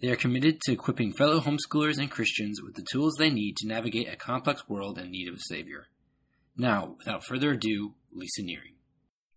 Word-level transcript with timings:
They 0.00 0.08
are 0.08 0.16
committed 0.16 0.62
to 0.62 0.72
equipping 0.72 1.12
fellow 1.12 1.40
homeschoolers 1.40 1.98
and 1.98 2.10
Christians 2.10 2.62
with 2.62 2.74
the 2.74 2.86
tools 2.90 3.16
they 3.18 3.28
need 3.28 3.58
to 3.58 3.68
navigate 3.68 4.08
a 4.10 4.16
complex 4.16 4.66
world 4.66 4.98
in 4.98 5.10
need 5.10 5.28
of 5.28 5.34
a 5.34 5.40
Savior. 5.40 5.88
Now, 6.56 6.94
without 6.96 7.22
further 7.22 7.50
ado, 7.50 7.92
Lisa 8.10 8.40
Nehring. 8.40 8.76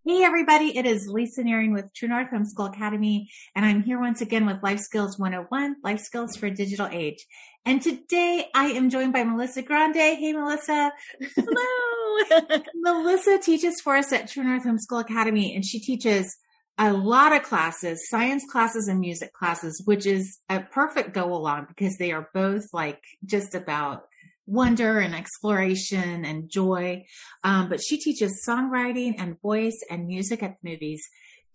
Hey 0.05 0.23
everybody, 0.23 0.77
it 0.77 0.85
is 0.85 1.05
Lisa 1.09 1.43
Nehring 1.43 1.73
with 1.73 1.93
True 1.93 2.07
North 2.07 2.29
Homeschool 2.33 2.73
Academy, 2.73 3.29
and 3.53 3.65
I'm 3.65 3.83
here 3.83 3.99
once 3.99 4.21
again 4.21 4.45
with 4.45 4.63
Life 4.63 4.79
Skills 4.79 5.19
101, 5.19 5.75
Life 5.83 5.99
Skills 5.99 6.37
for 6.37 6.45
a 6.45 6.51
Digital 6.51 6.87
Age. 6.89 7.25
And 7.65 7.81
today 7.81 8.47
I 8.55 8.67
am 8.67 8.89
joined 8.89 9.11
by 9.11 9.25
Melissa 9.25 9.63
Grande. 9.63 9.95
Hey 9.95 10.31
Melissa. 10.31 10.93
Hello. 11.35 12.59
Melissa 12.75 13.37
teaches 13.37 13.81
for 13.81 13.97
us 13.97 14.13
at 14.13 14.29
True 14.29 14.45
North 14.45 14.63
Homeschool 14.63 15.01
Academy, 15.01 15.53
and 15.55 15.65
she 15.65 15.79
teaches 15.79 16.37
a 16.77 16.91
lot 16.91 17.35
of 17.35 17.43
classes, 17.43 18.09
science 18.09 18.43
classes 18.51 18.87
and 18.87 18.99
music 18.99 19.33
classes, 19.33 19.81
which 19.85 20.05
is 20.05 20.39
a 20.49 20.59
perfect 20.59 21.13
go 21.13 21.33
along 21.33 21.65
because 21.67 21.95
they 21.97 22.11
are 22.11 22.29
both 22.33 22.63
like 22.73 23.01
just 23.25 23.53
about 23.53 24.05
wonder 24.45 24.99
and 24.99 25.15
exploration 25.15 26.25
and 26.25 26.49
joy. 26.49 27.05
Um, 27.43 27.69
but 27.69 27.81
she 27.81 27.97
teaches 27.97 28.43
songwriting 28.47 29.15
and 29.17 29.39
voice 29.41 29.79
and 29.89 30.07
music 30.07 30.43
at 30.43 30.57
the 30.61 30.71
movies. 30.71 31.01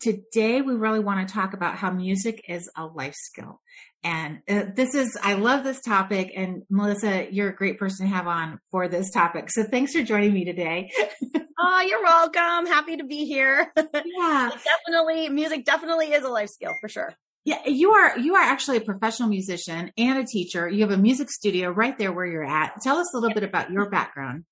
Today, 0.00 0.62
we 0.62 0.74
really 0.74 1.00
want 1.00 1.26
to 1.26 1.34
talk 1.34 1.54
about 1.54 1.76
how 1.76 1.90
music 1.90 2.44
is 2.48 2.70
a 2.76 2.86
life 2.86 3.16
skill. 3.16 3.60
And 4.04 4.38
uh, 4.48 4.66
this 4.74 4.94
is, 4.94 5.18
I 5.20 5.34
love 5.34 5.64
this 5.64 5.80
topic. 5.80 6.32
And 6.36 6.62
Melissa, 6.70 7.26
you're 7.32 7.48
a 7.48 7.56
great 7.56 7.80
person 7.80 8.06
to 8.06 8.14
have 8.14 8.28
on 8.28 8.60
for 8.70 8.86
this 8.86 9.10
topic. 9.10 9.50
So 9.50 9.64
thanks 9.64 9.92
for 9.92 10.02
joining 10.02 10.32
me 10.32 10.44
today. 10.44 10.92
oh, 11.58 11.80
you're 11.80 12.02
welcome. 12.02 12.66
Happy 12.66 12.96
to 12.96 13.04
be 13.04 13.24
here. 13.24 13.72
Yeah. 14.04 14.50
definitely, 14.64 15.28
music 15.28 15.64
definitely 15.64 16.12
is 16.12 16.24
a 16.24 16.28
life 16.28 16.50
skill 16.50 16.74
for 16.80 16.88
sure. 16.88 17.14
Yeah, 17.44 17.66
you 17.66 17.92
are 17.92 18.18
you 18.18 18.34
are 18.34 18.42
actually 18.42 18.78
a 18.78 18.80
professional 18.80 19.28
musician 19.28 19.92
and 19.96 20.18
a 20.18 20.24
teacher. 20.24 20.68
You 20.68 20.82
have 20.82 20.90
a 20.90 20.98
music 20.98 21.30
studio 21.30 21.70
right 21.70 21.96
there 21.96 22.12
where 22.12 22.26
you're 22.26 22.44
at. 22.44 22.80
Tell 22.82 22.98
us 22.98 23.14
a 23.14 23.18
little 23.18 23.34
bit 23.34 23.44
about 23.44 23.70
your 23.70 23.88
background. 23.88 24.44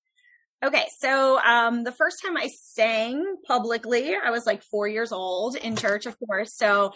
Okay, 0.64 0.86
so 0.98 1.38
um, 1.40 1.84
the 1.84 1.92
first 1.92 2.22
time 2.24 2.36
I 2.36 2.48
sang 2.48 3.36
publicly, 3.46 4.14
I 4.16 4.30
was 4.30 4.46
like 4.46 4.62
four 4.62 4.88
years 4.88 5.12
old 5.12 5.54
in 5.54 5.76
church, 5.76 6.06
of 6.06 6.16
course. 6.18 6.56
So 6.56 6.92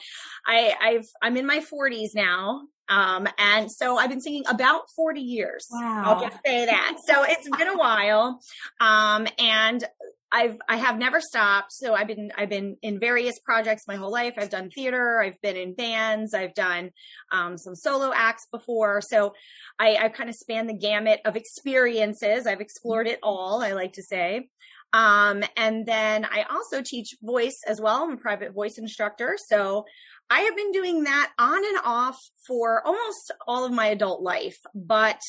I, 0.47 0.75
I've 0.81 1.07
I'm 1.21 1.37
in 1.37 1.47
my 1.47 1.59
40s 1.61 2.15
now, 2.15 2.63
um, 2.91 3.29
and 3.39 3.71
so 3.71 3.97
I've 3.97 4.11
been 4.11 4.21
singing 4.21 4.43
about 4.49 4.91
40 4.97 5.21
years. 5.21 5.69
Wow. 5.71 6.03
I'll 6.05 6.21
just 6.21 6.39
say 6.45 6.67
that. 6.67 6.97
So 7.07 7.23
it's 7.23 7.49
been 7.49 7.69
a 7.69 7.77
while. 7.77 8.41
Um, 8.81 9.29
and 9.39 9.85
I've 10.33 10.59
I 10.69 10.77
have 10.77 10.99
never 10.99 11.21
stopped. 11.21 11.73
So 11.73 11.95
I've 11.95 12.07
been 12.07 12.33
I've 12.37 12.49
been 12.49 12.77
in 12.83 13.01
various 13.01 13.39
projects 13.39 13.89
my 13.89 13.97
whole 13.97 14.13
life. 14.13 14.35
I've 14.39 14.51
done 14.51 14.71
theater. 14.71 15.21
I've 15.21 15.41
been 15.41 15.57
in 15.57 15.75
bands. 15.75 16.35
I've 16.35 16.55
done 16.55 16.91
um, 17.33 17.57
some 17.57 17.75
solo 17.75 18.13
acts 18.15 18.47
before. 18.51 19.01
So 19.01 19.35
I, 19.79 19.97
I 19.97 20.09
kind 20.09 20.29
of 20.29 20.37
span 20.37 20.67
the 20.67 20.75
gamut 20.75 21.21
of 21.25 21.37
experiences. 21.37 22.47
I've 22.47 22.61
explored 22.61 23.07
it 23.07 23.21
all. 23.23 23.63
I 23.63 23.73
like 23.73 23.95
to 23.95 24.03
say. 24.03 24.49
Um, 24.93 25.45
and 25.57 25.87
then 25.87 26.25
I 26.25 26.45
also 26.51 26.83
teach 26.83 27.17
voice 27.23 27.63
as 27.67 27.81
well. 27.81 28.03
I'm 28.03 28.13
a 28.13 28.17
private 28.17 28.53
voice 28.53 28.79
instructor. 28.79 29.37
So 29.37 29.87
I 30.31 30.41
have 30.43 30.57
been 30.57 30.73
doing 30.73 31.05
that 31.05 31.33
on 31.39 31.59
and 31.59 31.79
off 31.85 32.19
for 32.47 32.87
almost 32.87 33.33
all 33.47 33.65
of 33.65 33.73
my 33.73 33.89
adult 33.89 34.23
life, 34.23 34.59
but 34.75 35.21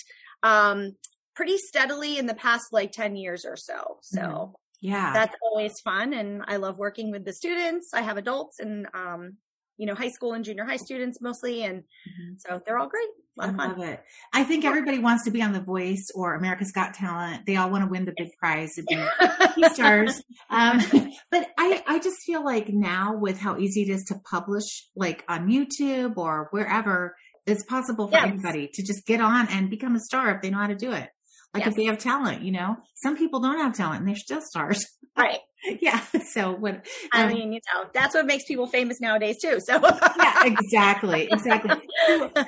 um, 0.44 0.96
pretty 1.36 1.58
steadily 1.58 2.18
in 2.18 2.28
the 2.28 2.36
past 2.36 2.66
like 2.72 2.92
10 2.92 3.16
years 3.16 3.46
or 3.46 3.58
so. 3.58 3.98
So. 4.02 4.22
Mm-hmm 4.22 4.52
yeah 4.82 5.14
that's 5.14 5.36
always 5.44 5.80
fun 5.80 6.14
and 6.14 6.44
i 6.48 6.58
love 6.58 6.78
working 6.78 7.12
with 7.12 7.24
the 7.24 7.32
students 7.32 7.94
i 7.94 8.02
have 8.02 8.18
adults 8.18 8.60
and 8.60 8.88
um 8.94 9.38
you 9.78 9.86
know 9.86 9.96
high 9.96 10.10
school 10.10 10.34
and 10.34 10.44
junior 10.44 10.66
high 10.66 10.78
students 10.78 11.22
mostly 11.22 11.64
and 11.64 11.82
mm-hmm. 11.82 12.34
so 12.38 12.62
they're 12.66 12.78
all 12.78 12.90
great 12.90 13.08
I 13.40 13.50
love 13.50 13.80
it. 13.80 14.04
I 14.34 14.44
think 14.44 14.66
everybody 14.66 15.00
wants 15.00 15.24
to 15.24 15.32
be 15.32 15.42
on 15.42 15.54
The 15.54 15.62
Voice 15.62 16.10
or 16.14 16.36
America's 16.36 16.72
Got 16.72 16.94
Talent. 16.94 17.46
They 17.46 17.56
all 17.56 17.70
want 17.70 17.84
to 17.84 17.90
win 17.90 18.06
the 18.06 18.14
big 18.16 18.30
prize 18.38 18.76
to 18.76 18.84
be 18.84 19.68
stars. 19.74 20.22
Um, 20.50 20.80
but 21.32 21.48
I, 21.58 21.84
I 21.88 22.00
just 22.00 22.20
feel 22.24 22.44
like 22.44 22.70
now 22.70 23.16
with 23.16 23.40
how 23.40 23.58
easy 23.58 23.84
it 23.84 23.90
is 23.90 24.04
to 24.06 24.20
publish, 24.30 24.86
like 24.96 25.24
on 25.28 25.48
YouTube 25.48 26.18
or 26.18 26.50
wherever, 26.52 27.16
it's 27.46 27.64
possible 27.64 28.08
for 28.08 28.16
yes. 28.16 28.28
anybody 28.28 28.70
to 28.74 28.84
just 28.84 29.06
get 29.06 29.22
on 29.22 29.48
and 29.50 29.70
become 29.70 29.96
a 29.96 30.00
star 30.00 30.36
if 30.36 30.42
they 30.42 30.50
know 30.50 30.60
how 30.60 30.68
to 30.68 30.76
do 30.76 30.92
it. 30.92 31.10
Like 31.54 31.64
yes. 31.64 31.72
if 31.72 31.76
they 31.76 31.86
have 31.86 31.98
talent, 31.98 32.44
you 32.44 32.52
know, 32.52 32.78
some 32.96 33.18
people 33.18 33.40
don't 33.42 33.58
have 33.58 33.76
talent 33.76 34.00
and 34.00 34.08
they're 34.08 34.16
still 34.16 34.42
stars. 34.42 34.86
Right. 35.18 35.40
yeah. 35.82 36.02
So 36.32 36.54
what, 36.54 36.76
um, 36.76 36.82
I 37.14 37.28
mean, 37.28 37.52
you 37.52 37.60
know, 37.74 37.90
that's 37.94 38.16
what 38.16 38.26
makes 38.26 38.46
people 38.46 38.68
famous 38.68 39.02
nowadays 39.02 39.38
too. 39.42 39.60
So 39.60 39.80
yeah, 40.18 40.46
exactly. 40.46 41.30
Exactly. 41.32 41.76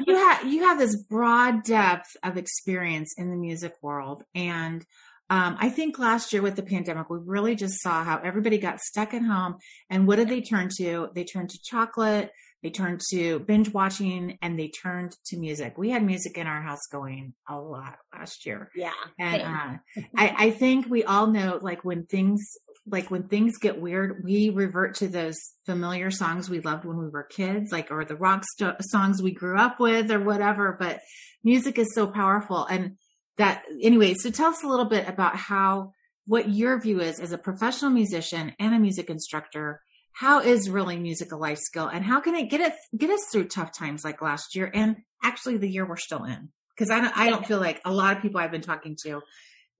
you 0.07 0.15
have, 0.15 0.45
you 0.45 0.63
have 0.63 0.79
this 0.79 0.95
broad 0.95 1.63
depth 1.63 2.15
of 2.23 2.37
experience 2.37 3.13
in 3.17 3.29
the 3.29 3.35
music 3.35 3.75
world. 3.81 4.23
And, 4.33 4.85
um, 5.29 5.57
I 5.59 5.69
think 5.69 5.97
last 5.97 6.31
year 6.31 6.41
with 6.41 6.55
the 6.55 6.63
pandemic, 6.63 7.09
we 7.09 7.17
really 7.17 7.55
just 7.55 7.81
saw 7.81 8.03
how 8.03 8.17
everybody 8.17 8.57
got 8.57 8.79
stuck 8.79 9.13
at 9.13 9.23
home. 9.23 9.55
And 9.89 10.05
what 10.05 10.17
did 10.17 10.29
they 10.29 10.41
turn 10.41 10.69
to? 10.77 11.09
They 11.15 11.23
turned 11.23 11.49
to 11.51 11.59
chocolate. 11.63 12.31
They 12.63 12.69
turned 12.69 13.01
to 13.11 13.39
binge 13.39 13.73
watching 13.73 14.37
and 14.41 14.57
they 14.57 14.69
turned 14.69 15.17
to 15.25 15.37
music. 15.37 15.77
We 15.77 15.89
had 15.89 16.01
music 16.01 16.37
in 16.37 16.47
our 16.47 16.61
house 16.61 16.87
going 16.89 17.33
a 17.47 17.59
lot 17.59 17.97
last 18.13 18.45
year. 18.45 18.71
Yeah. 18.73 18.93
And 19.19 19.41
uh, 19.41 20.01
I, 20.17 20.35
I 20.37 20.51
think 20.51 20.89
we 20.89 21.03
all 21.03 21.27
know 21.27 21.59
like 21.61 21.83
when 21.83 22.05
things 22.05 22.41
like 22.87 23.11
when 23.11 23.27
things 23.27 23.57
get 23.57 23.81
weird, 23.81 24.23
we 24.23 24.49
revert 24.49 24.95
to 24.95 25.07
those 25.07 25.37
familiar 25.65 26.09
songs 26.09 26.49
we 26.49 26.59
loved 26.59 26.85
when 26.85 26.97
we 26.97 27.09
were 27.09 27.23
kids, 27.23 27.71
like 27.71 27.91
or 27.91 28.03
the 28.05 28.15
rock 28.15 28.43
st- 28.57 28.81
songs 28.81 29.21
we 29.21 29.33
grew 29.33 29.57
up 29.57 29.79
with 29.79 30.09
or 30.09 30.19
whatever. 30.19 30.75
But 30.79 30.99
music 31.43 31.77
is 31.77 31.93
so 31.93 32.07
powerful. 32.07 32.65
And 32.65 32.97
that 33.37 33.63
anyway, 33.81 34.13
so 34.13 34.31
tell 34.31 34.51
us 34.51 34.63
a 34.63 34.67
little 34.67 34.85
bit 34.85 35.07
about 35.07 35.35
how 35.35 35.91
what 36.25 36.49
your 36.49 36.79
view 36.79 37.01
is 37.01 37.19
as 37.19 37.33
a 37.33 37.37
professional 37.37 37.91
musician 37.91 38.53
and 38.59 38.73
a 38.73 38.79
music 38.79 39.09
instructor 39.09 39.81
how 40.13 40.41
is 40.41 40.69
really 40.69 40.97
music 40.97 41.31
a 41.31 41.35
life 41.35 41.59
skill 41.59 41.87
and 41.87 42.05
how 42.05 42.21
can 42.21 42.35
it 42.35 42.49
get 42.49 42.61
it 42.61 42.73
get 42.97 43.09
us 43.09 43.25
through 43.31 43.47
tough 43.47 43.71
times 43.71 44.03
like 44.03 44.21
last 44.21 44.55
year 44.55 44.69
and 44.73 44.97
actually 45.23 45.57
the 45.57 45.69
year 45.69 45.85
we're 45.85 45.97
still 45.97 46.23
in? 46.23 46.49
Because 46.75 46.89
I 46.89 47.01
don't 47.01 47.17
I 47.17 47.29
don't 47.29 47.45
feel 47.45 47.59
like 47.59 47.81
a 47.83 47.91
lot 47.91 48.15
of 48.15 48.21
people 48.21 48.39
I've 48.39 48.51
been 48.51 48.61
talking 48.61 48.95
to 49.03 49.21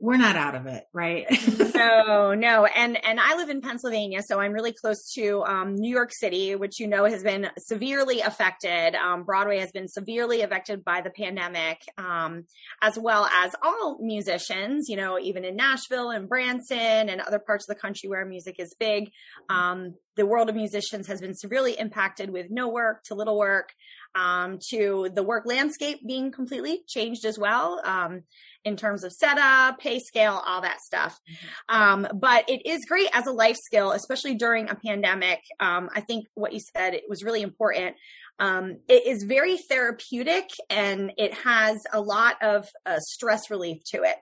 we're 0.04 0.18
not 0.18 0.36
out 0.36 0.54
of 0.54 0.66
it, 0.66 0.84
right? 0.92 1.26
no, 1.76 2.34
no. 2.34 2.66
And 2.66 3.04
and 3.06 3.22
I 3.22 3.38
live 3.38 3.50
in 3.50 3.62
Pennsylvania, 3.62 4.22
so 4.22 4.38
I'm 4.38 4.52
really 4.52 4.74
close 4.74 5.14
to 5.14 5.46
um, 5.46 5.76
New 5.76 5.90
York 5.90 6.12
City, 6.12 6.58
which 6.58 6.78
you 6.78 6.90
know 6.90 7.06
has 7.06 7.24
been 7.24 7.50
severely 7.58 8.20
affected. 8.20 8.96
Um, 8.96 9.24
Broadway 9.24 9.60
has 9.60 9.72
been 9.72 9.88
severely 9.88 10.42
affected 10.42 10.84
by 10.84 11.00
the 11.00 11.10
pandemic, 11.10 11.84
um, 11.98 12.44
as 12.82 13.00
well 13.00 13.28
as 13.28 13.56
all 13.64 13.98
musicians. 14.02 14.90
You 14.90 14.98
know, 14.98 15.18
even 15.18 15.46
in 15.46 15.56
Nashville 15.56 16.10
and 16.10 16.28
Branson 16.28 17.08
and 17.08 17.22
other 17.22 17.40
parts 17.40 17.70
of 17.70 17.74
the 17.74 17.80
country 17.80 18.10
where 18.10 18.26
music 18.26 18.58
is 18.60 18.76
big, 18.78 19.10
um, 19.48 19.94
the 20.18 20.26
world 20.26 20.50
of 20.50 20.56
musicians 20.56 21.08
has 21.08 21.22
been 21.22 21.34
severely 21.34 21.80
impacted 21.80 22.30
with 22.30 22.48
no 22.50 22.68
work 22.68 23.04
to 23.06 23.16
little 23.16 23.38
work. 23.38 23.70
Um, 24.16 24.60
to 24.70 25.10
the 25.14 25.24
work 25.24 25.46
landscape 25.48 26.00
being 26.06 26.32
completely 26.32 26.84
changed 26.88 27.26
as 27.26 27.40
well. 27.40 27.82
Um, 27.84 28.24
in 28.66 28.78
terms 28.78 29.04
of 29.04 29.12
setup, 29.12 29.80
pay 29.80 30.00
scale, 30.00 30.42
all 30.46 30.62
that 30.62 30.80
stuff. 30.82 31.20
Mm-hmm. 31.70 31.76
Um, 31.76 32.08
but 32.20 32.50
it 32.50 32.66
is 32.66 32.86
great 32.88 33.10
as 33.14 33.28
a 33.28 33.32
life 33.32 33.58
skill, 33.58 33.92
especially 33.92 34.36
during 34.36 34.70
a 34.70 34.76
pandemic. 34.76 35.40
Um, 35.60 35.90
I 35.94 36.02
think 36.02 36.28
what 36.34 36.54
you 36.54 36.60
said 36.60 36.94
it 36.94 37.04
was 37.10 37.24
really 37.24 37.42
important. 37.42 37.96
Um, 38.40 38.78
it 38.88 39.06
is 39.06 39.24
very 39.24 39.58
therapeutic 39.58 40.50
and 40.70 41.12
it 41.18 41.34
has 41.34 41.78
a 41.92 42.02
lot 42.02 42.42
of 42.42 42.68
uh, 42.86 43.00
stress 43.00 43.50
relief 43.50 43.84
to 43.92 44.04
it. 44.04 44.18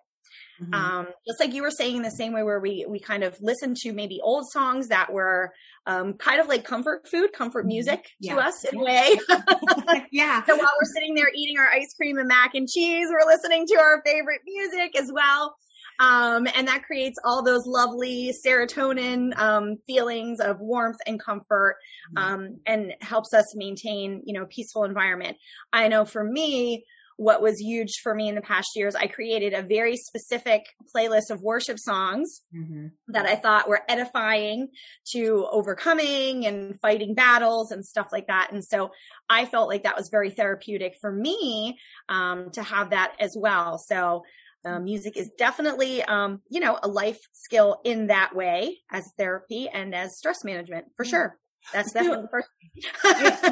Mm-hmm. 0.62 0.74
Um, 0.74 1.08
just 1.28 1.40
like 1.40 1.54
you 1.54 1.64
were 1.64 1.72
saying 1.72 1.98
in 1.98 2.04
the 2.04 2.12
same 2.12 2.34
way 2.34 2.44
where 2.44 2.60
we 2.60 2.86
we 2.88 3.00
kind 3.00 3.24
of 3.24 3.36
listened 3.42 3.78
to 3.78 3.94
maybe 3.94 4.20
old 4.22 4.46
songs 4.52 4.90
that 4.90 5.12
were 5.12 5.54
um, 5.88 6.14
kind 6.14 6.40
of 6.40 6.48
like 6.48 6.64
comfort 6.64 7.08
food, 7.08 7.34
comfort 7.34 7.62
mm-hmm. 7.62 7.70
music 7.70 8.08
yeah. 8.20 8.36
to 8.36 8.42
us 8.42 8.64
in 8.66 8.80
a 8.80 8.84
way. 8.84 9.18
yeah. 10.12 10.44
So 10.46 10.56
while 10.56 10.70
we're 10.80 10.94
sitting 10.94 11.16
there 11.16 11.30
eating 11.36 11.58
our 11.58 11.68
ice 11.68 11.94
cream 11.96 12.18
and 12.18 12.28
mac 12.28 12.56
and 12.56 12.68
cheese, 12.68 13.08
we're 13.10 13.28
listening 13.28 13.66
to 13.68 13.80
our 13.80 14.02
favorite 14.06 14.42
music 14.46 14.98
as 14.98 15.12
well. 15.12 15.56
Um, 16.00 16.48
and 16.56 16.68
that 16.68 16.84
creates 16.84 17.20
all 17.24 17.44
those 17.44 17.68
lovely 17.68 18.34
serotonin 18.46 19.38
um, 19.38 19.78
feelings 19.86 20.40
of 20.40 20.60
warmth 20.60 20.98
and 21.06 21.20
comfort 21.20 21.78
mm-hmm. 22.16 22.34
um, 22.34 22.60
and 22.66 22.94
helps 23.02 23.34
us 23.34 23.54
maintain 23.56 24.24
you 24.26 24.34
know 24.34 24.48
peaceful 24.50 24.84
environment 24.84 25.38
i 25.74 25.88
know 25.88 26.06
for 26.06 26.24
me 26.24 26.86
what 27.18 27.42
was 27.42 27.60
huge 27.60 28.00
for 28.02 28.16
me 28.16 28.28
in 28.30 28.36
the 28.36 28.42
past 28.42 28.70
years, 28.76 28.96
I 28.96 29.08
created 29.08 29.54
a 29.54 29.62
very 29.62 29.98
specific 29.98 30.66
playlist 30.96 31.30
of 31.30 31.42
worship 31.42 31.78
songs 31.80 32.42
mm-hmm. 32.56 32.88
that 33.10 33.26
I 33.26 33.36
thought 33.36 33.70
were 33.70 33.82
edifying 33.88 34.70
to 35.12 35.48
overcoming 35.52 36.46
and 36.46 36.80
fighting 36.82 37.14
battles 37.14 37.72
and 37.72 37.86
stuff 37.86 38.08
like 38.12 38.28
that. 38.28 38.50
And 38.52 38.64
so 38.64 38.92
I 39.30 39.46
felt 39.46 39.70
like 39.70 39.84
that 39.84 39.98
was 39.98 40.10
very 40.10 40.32
therapeutic 40.32 40.96
for 41.00 41.12
me 41.12 41.78
um, 42.10 42.50
to 42.52 42.64
have 42.64 42.90
that 42.90 43.14
as 43.20 43.36
well. 43.38 43.78
So 43.78 44.24
um, 44.66 44.84
music 44.84 45.18
is 45.18 45.32
definitely, 45.38 46.04
um, 46.04 46.42
you 46.50 46.60
know, 46.60 46.78
a 46.82 46.88
life 46.88 47.20
skill 47.34 47.80
in 47.84 48.08
that 48.08 48.36
way 48.36 48.78
as 48.92 49.12
therapy 49.18 49.70
and 49.70 49.96
as 49.96 50.18
stress 50.18 50.44
management 50.44 50.86
for 50.96 51.06
sure. 51.06 51.38
That's 51.74 51.92
definitely 51.92 52.24
the 52.24 52.30
first. 52.30 52.50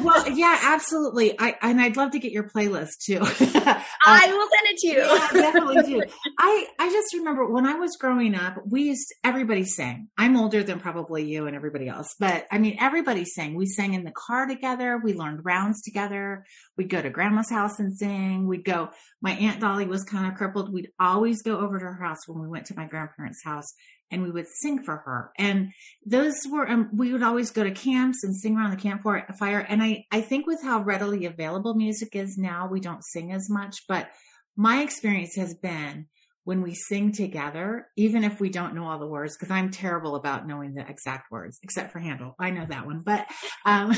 well, 0.04 0.28
yeah, 0.30 0.58
absolutely. 0.62 1.38
I 1.38 1.56
and 1.62 1.80
I'd 1.80 1.96
love 1.96 2.12
to 2.12 2.18
get 2.18 2.32
your 2.32 2.44
playlist 2.44 2.98
too. 3.04 3.18
uh, 3.20 3.82
I 4.06 4.26
will 4.26 4.48
send 4.48 4.66
it 4.66 4.76
to 4.78 4.86
you. 4.88 4.98
yeah, 4.98 5.28
definitely 5.32 5.82
do. 5.82 6.02
I 6.38 6.66
I 6.78 6.90
just 6.90 7.14
remember 7.14 7.46
when 7.46 7.66
I 7.66 7.74
was 7.74 7.96
growing 7.96 8.34
up, 8.34 8.56
we 8.66 8.84
used 8.84 9.12
everybody 9.22 9.64
sang. 9.64 10.08
I'm 10.16 10.36
older 10.36 10.62
than 10.62 10.80
probably 10.80 11.24
you 11.24 11.46
and 11.46 11.54
everybody 11.54 11.88
else, 11.88 12.14
but 12.18 12.46
I 12.50 12.58
mean 12.58 12.76
everybody 12.80 13.24
sang. 13.24 13.54
We 13.54 13.66
sang 13.66 13.94
in 13.94 14.04
the 14.04 14.12
car 14.12 14.46
together. 14.46 15.00
We 15.02 15.14
learned 15.14 15.44
rounds 15.44 15.82
together. 15.82 16.44
We'd 16.76 16.88
go 16.88 17.00
to 17.00 17.10
grandma's 17.10 17.50
house 17.50 17.78
and 17.78 17.96
sing. 17.96 18.46
We'd 18.46 18.64
go. 18.64 18.90
My 19.22 19.32
aunt 19.32 19.60
Dolly 19.60 19.86
was 19.86 20.04
kind 20.04 20.26
of 20.26 20.36
crippled. 20.36 20.72
We'd 20.72 20.90
always 20.98 21.42
go 21.42 21.58
over 21.58 21.78
to 21.78 21.84
her 21.84 22.02
house 22.02 22.26
when 22.26 22.40
we 22.40 22.48
went 22.48 22.66
to 22.66 22.76
my 22.76 22.86
grandparents' 22.86 23.44
house 23.44 23.74
and 24.10 24.22
we 24.22 24.30
would 24.30 24.46
sing 24.48 24.82
for 24.82 24.96
her. 24.96 25.30
And 25.38 25.72
those 26.04 26.34
were, 26.50 26.68
um, 26.68 26.90
we 26.92 27.12
would 27.12 27.22
always 27.22 27.50
go 27.50 27.62
to 27.62 27.70
camps 27.70 28.24
and 28.24 28.34
sing 28.34 28.56
around 28.56 28.70
the 28.70 28.76
campfire. 28.76 29.58
And 29.58 29.82
I, 29.82 30.04
I 30.10 30.20
think 30.20 30.46
with 30.46 30.62
how 30.62 30.82
readily 30.82 31.26
available 31.26 31.74
music 31.74 32.16
is 32.16 32.36
now, 32.36 32.66
we 32.66 32.80
don't 32.80 33.04
sing 33.04 33.32
as 33.32 33.48
much. 33.48 33.86
But 33.88 34.10
my 34.56 34.82
experience 34.82 35.36
has 35.36 35.54
been 35.54 36.06
when 36.44 36.62
we 36.62 36.74
sing 36.74 37.12
together, 37.12 37.86
even 37.96 38.24
if 38.24 38.40
we 38.40 38.48
don't 38.48 38.74
know 38.74 38.84
all 38.84 38.98
the 38.98 39.06
words, 39.06 39.36
because 39.36 39.52
I'm 39.52 39.70
terrible 39.70 40.16
about 40.16 40.46
knowing 40.46 40.74
the 40.74 40.88
exact 40.88 41.30
words, 41.30 41.58
except 41.62 41.92
for 41.92 42.00
Handel. 42.00 42.34
I 42.38 42.50
know 42.50 42.66
that 42.66 42.86
one, 42.86 43.02
but, 43.04 43.26
um, 43.64 43.92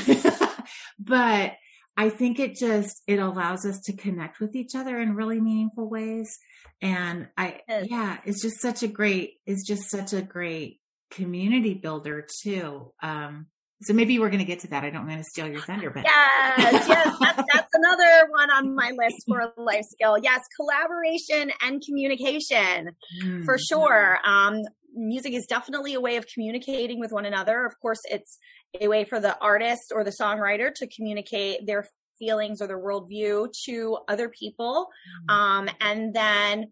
but 0.99 1.53
I 1.95 2.09
think 2.09 2.39
it 2.39 2.55
just, 2.55 3.03
it 3.07 3.19
allows 3.19 3.65
us 3.65 3.79
to 3.81 3.93
connect 3.93 4.39
with 4.39 4.55
each 4.55 4.75
other 4.75 4.99
in 4.99 5.15
really 5.15 5.39
meaningful 5.39 5.89
ways 5.89 6.39
and 6.83 7.27
i 7.37 7.61
yes. 7.67 7.87
yeah 7.89 8.17
it's 8.25 8.41
just 8.41 8.59
such 8.61 8.83
a 8.83 8.87
great 8.87 9.39
it's 9.45 9.65
just 9.65 9.89
such 9.89 10.11
a 10.13 10.21
great 10.21 10.81
community 11.09 11.73
builder 11.73 12.27
too 12.41 12.91
um 13.01 13.47
so 13.81 13.93
maybe 13.93 14.17
we're 14.17 14.29
going 14.29 14.39
to 14.39 14.45
get 14.45 14.61
to 14.61 14.67
that. 14.69 14.85
I 14.85 14.91
don't 14.91 15.05
want 15.05 15.19
to 15.19 15.25
steal 15.25 15.45
your 15.45 15.59
thunder, 15.59 15.89
but 15.89 16.05
yes, 16.05 16.87
yes, 16.87 17.17
that's, 17.19 17.43
that's 17.53 17.69
another 17.73 18.29
one 18.29 18.49
on 18.49 18.73
my 18.75 18.91
list 18.97 19.25
for 19.27 19.41
a 19.41 19.61
life 19.61 19.83
skill. 19.89 20.17
Yes, 20.17 20.39
collaboration 20.55 21.51
and 21.61 21.83
communication 21.85 22.91
mm-hmm. 23.21 23.43
for 23.43 23.57
sure. 23.57 24.19
Um, 24.23 24.61
music 24.93 25.33
is 25.33 25.45
definitely 25.47 25.95
a 25.95 25.99
way 25.99 26.15
of 26.15 26.25
communicating 26.33 26.97
with 26.97 27.11
one 27.11 27.25
another. 27.25 27.65
Of 27.65 27.77
course, 27.81 27.99
it's 28.05 28.37
a 28.79 28.87
way 28.87 29.03
for 29.05 29.19
the 29.19 29.37
artist 29.39 29.91
or 29.93 30.03
the 30.03 30.13
songwriter 30.19 30.73
to 30.73 30.87
communicate 30.87 31.65
their 31.65 31.87
feelings 32.19 32.61
or 32.61 32.67
their 32.67 32.79
worldview 32.79 33.51
to 33.65 33.97
other 34.07 34.29
people. 34.29 34.87
Mm-hmm. 35.29 35.35
Um, 35.35 35.69
and 35.81 36.13
then 36.13 36.71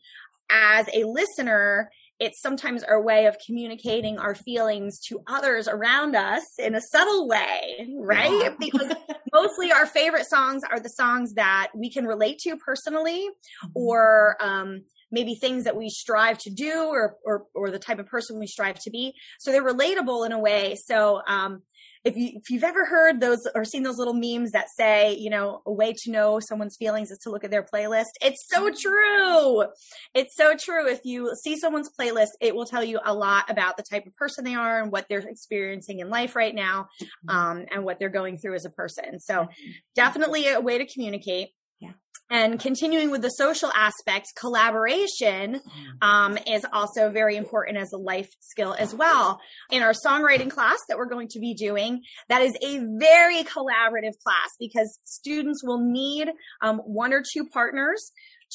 as 0.50 0.88
a 0.94 1.04
listener, 1.06 1.90
it's 2.20 2.40
sometimes 2.42 2.84
our 2.84 3.02
way 3.02 3.26
of 3.26 3.38
communicating 3.44 4.20
our 4.20 4.36
feelings 4.36 5.00
to 5.08 5.24
others 5.28 5.68
around 5.68 6.16
us 6.16 6.44
in 6.60 6.76
a 6.76 6.82
subtle 6.92 7.28
way, 7.28 7.88
right? 7.98 8.52
Because 8.60 8.94
mostly 9.34 9.72
our 9.72 9.88
favorite 9.88 10.30
songs 10.30 10.62
are 10.70 10.80
the 10.80 10.90
songs 10.90 11.34
that 11.34 11.70
we 11.76 11.90
can 11.90 12.06
relate 12.06 12.38
to 12.40 12.58
personally 12.58 13.28
mm-hmm. 13.28 13.70
or, 13.74 14.38
um, 14.40 14.84
maybe 15.12 15.36
things 15.36 15.66
that 15.66 15.76
we 15.76 15.90
strive 15.90 16.38
to 16.38 16.50
do 16.50 16.88
or, 16.90 17.18
or, 17.26 17.46
or 17.54 17.70
the 17.70 17.80
type 17.80 18.00
of 18.00 18.06
person 18.06 18.40
we 18.40 18.48
strive 18.48 18.80
to 18.80 18.90
be. 18.90 19.14
So 19.40 19.52
they're 19.52 19.62
relatable 19.62 20.26
in 20.26 20.32
a 20.32 20.40
way. 20.40 20.76
So, 20.76 21.22
um, 21.28 21.64
if 22.04 22.18
you 22.18 22.32
if 22.36 22.50
you've 22.50 22.64
ever 22.64 22.86
heard 22.86 23.20
those 23.20 23.48
or 23.54 23.64
seen 23.64 23.84
those 23.84 23.98
little 23.98 24.14
memes 24.14 24.52
that 24.52 24.70
say, 24.70 25.14
you 25.14 25.30
know, 25.30 25.62
a 25.66 25.72
way 25.72 25.94
to 25.94 26.12
know 26.12 26.40
someone's 26.40 26.76
feelings 26.78 27.12
is 27.12 27.20
to 27.20 27.30
look 27.30 27.44
at 27.44 27.52
their 27.52 27.64
playlist, 27.64 28.12
it's 28.22 28.48
so 28.48 28.72
true. 28.72 29.66
It's 30.16 30.36
so 30.36 30.56
true. 30.56 30.88
If 30.88 31.02
you 31.04 31.34
see 31.36 31.58
someone's 31.58 31.90
playlist, 31.98 32.32
it 32.40 32.56
will 32.56 32.66
tell 32.66 32.84
you 32.84 33.00
a 33.04 33.14
lot 33.14 33.50
about 33.50 33.78
the 33.78 33.84
type 33.84 34.06
of 34.08 34.16
person 34.16 34.44
they 34.44 34.56
are 34.56 34.82
and 34.82 34.92
what 34.92 35.06
they're 35.10 35.20
experiencing 35.20 36.00
in 36.00 36.10
life 36.10 36.36
right 36.36 36.56
now, 36.56 36.88
mm-hmm. 37.02 37.30
um, 37.30 37.66
and 37.72 37.84
what 37.84 38.00
they're 38.00 38.10
going 38.10 38.38
through 38.38 38.56
as 38.56 38.66
a 38.66 38.70
person. 38.72 39.20
So, 39.20 39.34
mm-hmm. 39.34 39.72
definitely 39.96 40.48
a 40.48 40.60
way 40.60 40.78
to 40.78 40.86
communicate. 40.86 41.50
And 42.32 42.62
continuing 42.62 43.12
with 43.12 43.22
the 43.22 43.30
social 43.30 43.72
aspect, 43.76 44.28
collaboration 44.40 45.60
mm. 45.60 45.62
um, 46.02 46.38
is 46.48 46.66
also 46.72 47.10
very 47.10 47.36
important 47.36 47.78
as 47.78 47.92
a 47.92 47.98
life 47.98 48.30
skill 48.40 48.74
as 48.80 48.96
well. 48.96 49.42
In 49.70 49.84
our 49.84 49.92
songwriting 49.94 50.50
class 50.50 50.80
that 50.88 50.98
we're 50.98 51.10
going 51.10 51.28
to 51.28 51.40
be 51.40 51.54
doing, 51.54 52.02
that 52.30 52.42
is 52.42 52.54
a 52.64 52.80
very 52.98 53.44
collaborative 53.44 54.18
class 54.24 54.50
because 54.60 54.98
students 55.04 55.62
will 55.62 55.80
need 55.80 56.30
um, 56.62 56.78
one 56.80 57.12
or 57.12 57.22
two 57.22 57.46
partners 57.50 58.12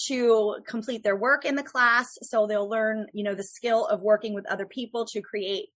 to 0.08 0.56
complete 0.66 1.02
their 1.02 1.16
work 1.16 1.44
in 1.44 1.54
the 1.54 1.62
class. 1.62 2.06
So 2.22 2.46
they'll 2.46 2.68
learn, 2.68 3.06
you 3.12 3.24
know, 3.24 3.34
the 3.34 3.44
skill 3.44 3.86
of 3.86 4.00
working 4.00 4.34
with 4.34 4.46
other 4.50 4.66
people 4.66 5.06
to 5.12 5.20
create 5.20 5.66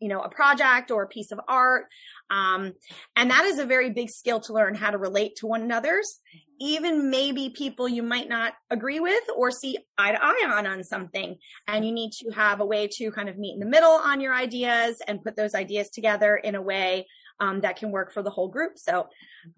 you 0.00 0.08
know, 0.08 0.20
a 0.20 0.28
project 0.28 0.90
or 0.90 1.02
a 1.02 1.08
piece 1.08 1.32
of 1.32 1.40
art. 1.48 1.86
Um, 2.30 2.72
and 3.16 3.30
that 3.30 3.44
is 3.44 3.58
a 3.58 3.66
very 3.66 3.90
big 3.90 4.10
skill 4.10 4.40
to 4.40 4.52
learn 4.52 4.74
how 4.74 4.90
to 4.90 4.98
relate 4.98 5.36
to 5.36 5.46
one 5.46 5.62
another's, 5.62 6.20
even 6.60 7.10
maybe 7.10 7.50
people 7.54 7.88
you 7.88 8.02
might 8.02 8.28
not 8.28 8.54
agree 8.70 9.00
with 9.00 9.24
or 9.36 9.50
see 9.50 9.78
eye 9.98 10.12
to 10.12 10.18
eye 10.22 10.46
on 10.46 10.66
on 10.66 10.84
something. 10.84 11.36
And 11.68 11.84
you 11.84 11.92
need 11.92 12.12
to 12.20 12.30
have 12.30 12.60
a 12.60 12.66
way 12.66 12.88
to 12.92 13.10
kind 13.10 13.28
of 13.28 13.38
meet 13.38 13.54
in 13.54 13.60
the 13.60 13.66
middle 13.66 13.90
on 13.90 14.20
your 14.20 14.34
ideas 14.34 15.00
and 15.06 15.22
put 15.22 15.36
those 15.36 15.54
ideas 15.54 15.90
together 15.90 16.36
in 16.36 16.54
a 16.54 16.62
way 16.62 17.06
um, 17.40 17.60
that 17.60 17.76
can 17.76 17.90
work 17.90 18.12
for 18.12 18.22
the 18.22 18.30
whole 18.30 18.48
group. 18.48 18.72
So, 18.76 19.08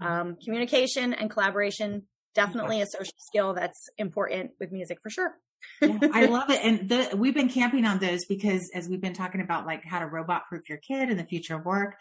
mm-hmm. 0.03 0.07
um, 0.07 0.37
communication 0.43 1.13
and 1.13 1.31
collaboration 1.31 2.05
definitely 2.35 2.83
a 2.83 2.87
social 2.87 3.15
skill 3.17 3.55
that's 3.55 3.89
important 3.97 4.51
with 4.61 4.71
music 4.71 4.99
for 5.03 5.09
sure 5.09 5.39
yeah, 5.81 5.99
I 6.13 6.27
love 6.27 6.51
it. 6.51 6.61
And 6.63 6.89
the, 6.89 7.17
we've 7.17 7.35
been 7.35 7.49
camping 7.49 7.85
on 7.85 7.99
those 7.99 8.25
because 8.25 8.71
as 8.75 8.89
we've 8.89 9.01
been 9.01 9.15
talking 9.15 9.41
about 9.41 9.67
like 9.67 9.85
how 9.85 9.99
to 9.99 10.07
robot 10.07 10.47
proof 10.49 10.69
your 10.69 10.79
kid 10.79 11.11
in 11.11 11.17
the 11.17 11.25
future 11.25 11.57
of 11.57 11.65
work, 11.65 11.97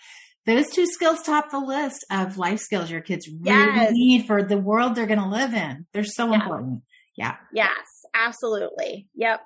those 0.45 0.69
two 0.69 0.85
skills 0.85 1.21
top 1.21 1.51
the 1.51 1.59
list 1.59 2.05
of 2.11 2.37
life 2.37 2.59
skills 2.59 2.91
your 2.91 3.01
kids 3.01 3.27
really 3.27 3.75
yes. 3.75 3.91
need 3.93 4.27
for 4.27 4.43
the 4.43 4.57
world 4.57 4.95
they're 4.95 5.07
going 5.07 5.19
to 5.19 5.27
live 5.27 5.53
in. 5.53 5.85
They're 5.91 6.03
so 6.03 6.29
yeah. 6.29 6.35
important. 6.35 6.83
Yeah. 7.17 7.35
Yes, 7.53 8.05
absolutely. 8.13 9.07
Yep. 9.15 9.41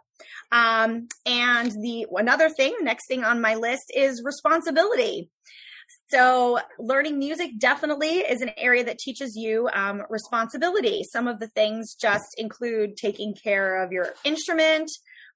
Um, 0.52 1.08
and 1.26 1.72
the 1.72 2.08
another 2.12 2.50
thing, 2.50 2.76
next 2.82 3.08
thing 3.08 3.24
on 3.24 3.42
my 3.42 3.56
list 3.56 3.92
is 3.96 4.24
responsibility. 4.26 5.30
So 6.10 6.60
learning 6.80 7.20
music 7.20 7.52
definitely 7.58 8.20
is 8.20 8.42
an 8.42 8.52
area 8.58 8.84
that 8.84 9.00
teaches 9.00 9.36
you 9.36 9.70
um, 9.74 10.04
responsibility. 10.10 11.04
Some 11.04 11.28
of 11.28 11.40
the 11.40 11.48
things 11.48 11.96
just 11.96 12.36
include 12.38 12.98
taking 12.98 13.34
care 13.36 13.84
of 13.84 13.92
your 13.92 14.14
instrument, 14.24 14.90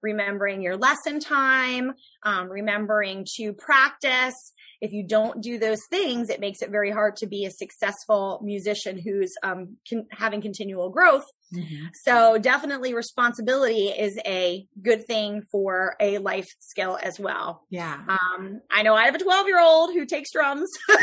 remembering 0.03 0.61
your 0.61 0.77
lesson 0.77 1.19
time, 1.19 1.93
um, 2.23 2.49
remembering 2.49 3.25
to 3.37 3.53
practice, 3.53 4.53
if 4.81 4.91
you 4.91 5.07
don't 5.07 5.41
do 5.41 5.57
those 5.57 5.79
things, 5.89 6.29
it 6.29 6.41
makes 6.41 6.61
it 6.61 6.69
very 6.69 6.91
hard 6.91 7.15
to 7.15 7.25
be 7.25 7.45
a 7.45 7.51
successful 7.51 8.41
musician 8.43 8.99
who's 8.99 9.33
um, 9.41 9.77
con- 9.89 10.05
having 10.11 10.41
continual 10.41 10.89
growth. 10.89 11.25
Mm-hmm. 11.55 11.85
So 12.03 12.37
definitely 12.37 12.93
responsibility 12.93 13.87
is 13.87 14.19
a 14.25 14.67
good 14.81 15.05
thing 15.07 15.43
for 15.49 15.95
a 16.01 16.17
life 16.17 16.53
skill 16.59 16.99
as 17.01 17.17
well. 17.17 17.63
Yeah. 17.69 17.97
Um, 18.09 18.59
I 18.69 18.83
know 18.83 18.93
I 18.93 19.05
have 19.05 19.15
a 19.15 19.19
12 19.19 19.47
year 19.47 19.61
old 19.61 19.93
who 19.93 20.05
takes 20.05 20.31
drums 20.31 20.69
and 20.89 20.99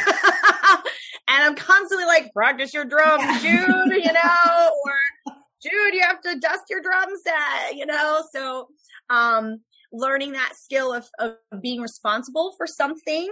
I'm 1.28 1.54
constantly 1.54 2.04
like, 2.04 2.34
practice 2.34 2.74
your 2.74 2.84
drums, 2.84 3.40
Jude, 3.40 4.04
you 4.04 4.12
know, 4.12 4.70
or 4.84 5.34
Jude, 5.62 5.94
you 5.94 6.02
have 6.02 6.20
to 6.22 6.38
dust 6.38 6.64
your 6.68 6.80
drum 6.80 7.10
set, 7.24 7.76
you 7.76 7.86
know? 7.86 8.22
So, 8.32 8.68
um, 9.08 9.60
learning 9.92 10.32
that 10.32 10.52
skill 10.54 10.92
of, 10.92 11.08
of 11.18 11.36
being 11.60 11.80
responsible 11.80 12.54
for 12.56 12.66
something 12.66 13.30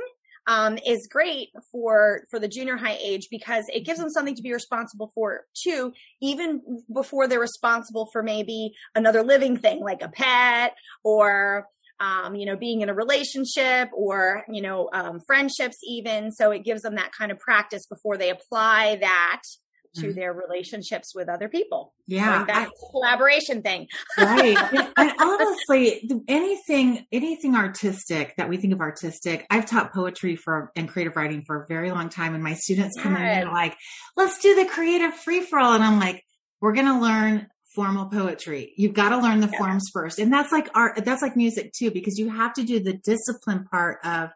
um, 0.49 0.78
is 0.85 1.06
great 1.06 1.50
for 1.70 2.23
for 2.30 2.40
the 2.40 2.49
junior 2.49 2.76
high 2.76 2.99
age 3.02 3.28
because 3.30 3.66
it 3.68 3.85
gives 3.85 4.00
them 4.00 4.08
something 4.08 4.35
to 4.35 4.42
be 4.42 4.52
responsible 4.52 5.12
for 5.14 5.44
too, 5.54 5.92
even 6.23 6.62
before 6.92 7.28
they're 7.28 7.38
responsible 7.38 8.08
for 8.12 8.23
maybe 8.23 8.73
another 8.94 9.23
living 9.23 9.58
thing 9.58 9.80
like 9.80 10.02
a 10.02 10.08
pet 10.08 10.75
or 11.04 11.66
um, 12.00 12.35
you 12.35 12.47
know 12.47 12.56
being 12.56 12.80
in 12.80 12.88
a 12.88 12.94
relationship 12.94 13.90
or 13.92 14.44
you 14.50 14.62
know 14.62 14.88
um, 14.92 15.20
friendships 15.26 15.78
even. 15.87 16.32
So 16.32 16.50
it 16.50 16.64
gives 16.64 16.80
them 16.80 16.94
that 16.94 17.12
kind 17.12 17.30
of 17.30 17.38
practice 17.38 17.87
before 17.87 18.16
they 18.16 18.30
apply 18.30 18.97
that 19.02 19.42
to 19.95 20.02
mm-hmm. 20.02 20.12
their 20.18 20.33
relationships 20.33 21.14
with 21.14 21.28
other 21.28 21.49
people. 21.49 21.95
Yeah. 22.07 22.45
That 22.45 22.71
collaboration 22.90 23.62
thing. 23.62 23.88
right. 24.18 24.57
And 24.97 25.12
honestly, 25.21 26.11
anything, 26.26 27.07
anything 27.12 27.54
artistic 27.54 28.35
that 28.37 28.49
we 28.49 28.57
think 28.57 28.73
of 28.73 28.80
artistic, 28.80 29.47
I've 29.50 29.66
taught 29.66 29.92
poetry 29.92 30.37
for 30.37 30.73
and 30.75 30.88
creative 30.88 31.16
writing 31.16 31.45
for 31.45 31.62
a 31.62 31.66
very 31.66 31.90
long 31.90 32.09
time. 32.09 32.35
And 32.35 32.42
my 32.42 32.54
students 32.54 33.00
come 33.00 33.12
yes. 33.12 33.21
in 33.21 33.26
and 33.26 33.47
they're 33.47 33.52
like, 33.52 33.76
let's 34.16 34.38
do 34.38 34.54
the 34.54 34.64
creative 34.64 35.14
free 35.14 35.42
for 35.42 35.59
all. 35.59 35.75
And 35.75 35.85
I'm 35.85 36.00
like, 36.00 36.25
we're 36.61 36.73
going 36.73 36.87
to 36.87 37.00
learn 37.00 37.47
formal 37.78 38.06
poetry. 38.06 38.73
You've 38.76 38.92
got 38.92 39.11
to 39.11 39.18
learn 39.18 39.38
the 39.38 39.49
yeah. 39.52 39.58
forms 39.58 39.88
first. 39.92 40.18
And 40.18 40.32
that's 40.32 40.50
like 40.50 40.68
art, 40.75 41.04
that's 41.04 41.23
like 41.23 41.37
music 41.37 41.70
too, 41.73 41.92
because 41.92 42.18
you 42.18 42.28
have 42.28 42.52
to 42.54 42.64
do 42.64 42.80
the 42.80 42.94
discipline 42.94 43.66
part 43.70 44.04
of 44.04 44.30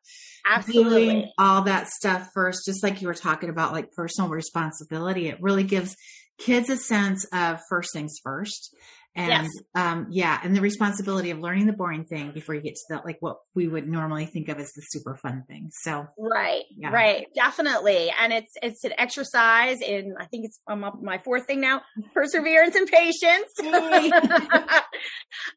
Absolutely. 0.48 1.06
doing 1.06 1.30
all 1.38 1.62
that 1.62 1.88
stuff 1.88 2.28
first, 2.32 2.60
just 2.64 2.84
like 2.84 3.02
you 3.02 3.08
were 3.08 3.14
talking 3.14 3.48
about, 3.48 3.72
like 3.72 3.90
personal 3.90 4.30
responsibility. 4.30 5.26
It 5.26 5.38
really 5.40 5.64
gives 5.64 5.96
kids 6.38 6.70
a 6.70 6.76
sense 6.76 7.26
of 7.32 7.58
first 7.68 7.92
things 7.92 8.14
first 8.22 8.76
and 9.14 9.28
yes. 9.28 9.48
um 9.74 10.06
yeah 10.10 10.40
and 10.42 10.56
the 10.56 10.60
responsibility 10.60 11.30
of 11.30 11.38
learning 11.38 11.66
the 11.66 11.72
boring 11.72 12.04
thing 12.04 12.30
before 12.32 12.54
you 12.54 12.62
get 12.62 12.74
to 12.74 12.82
the 12.88 13.02
like 13.04 13.18
what 13.20 13.38
we 13.54 13.68
would 13.68 13.86
normally 13.86 14.24
think 14.24 14.48
of 14.48 14.58
as 14.58 14.72
the 14.72 14.82
super 14.88 15.16
fun 15.16 15.44
thing. 15.46 15.70
So 15.70 16.06
right 16.18 16.62
yeah. 16.76 16.90
right. 16.90 17.26
Definitely. 17.34 18.12
And 18.18 18.32
it's 18.32 18.52
it's 18.62 18.84
an 18.84 18.92
exercise 18.98 19.80
in 19.80 20.14
i 20.18 20.24
think 20.26 20.46
it's 20.46 20.60
i'm 20.66 20.84
up 20.84 21.02
my 21.02 21.18
fourth 21.18 21.46
thing 21.46 21.60
now 21.60 21.82
perseverance 22.14 22.74
and 22.74 22.88
patience. 22.88 23.52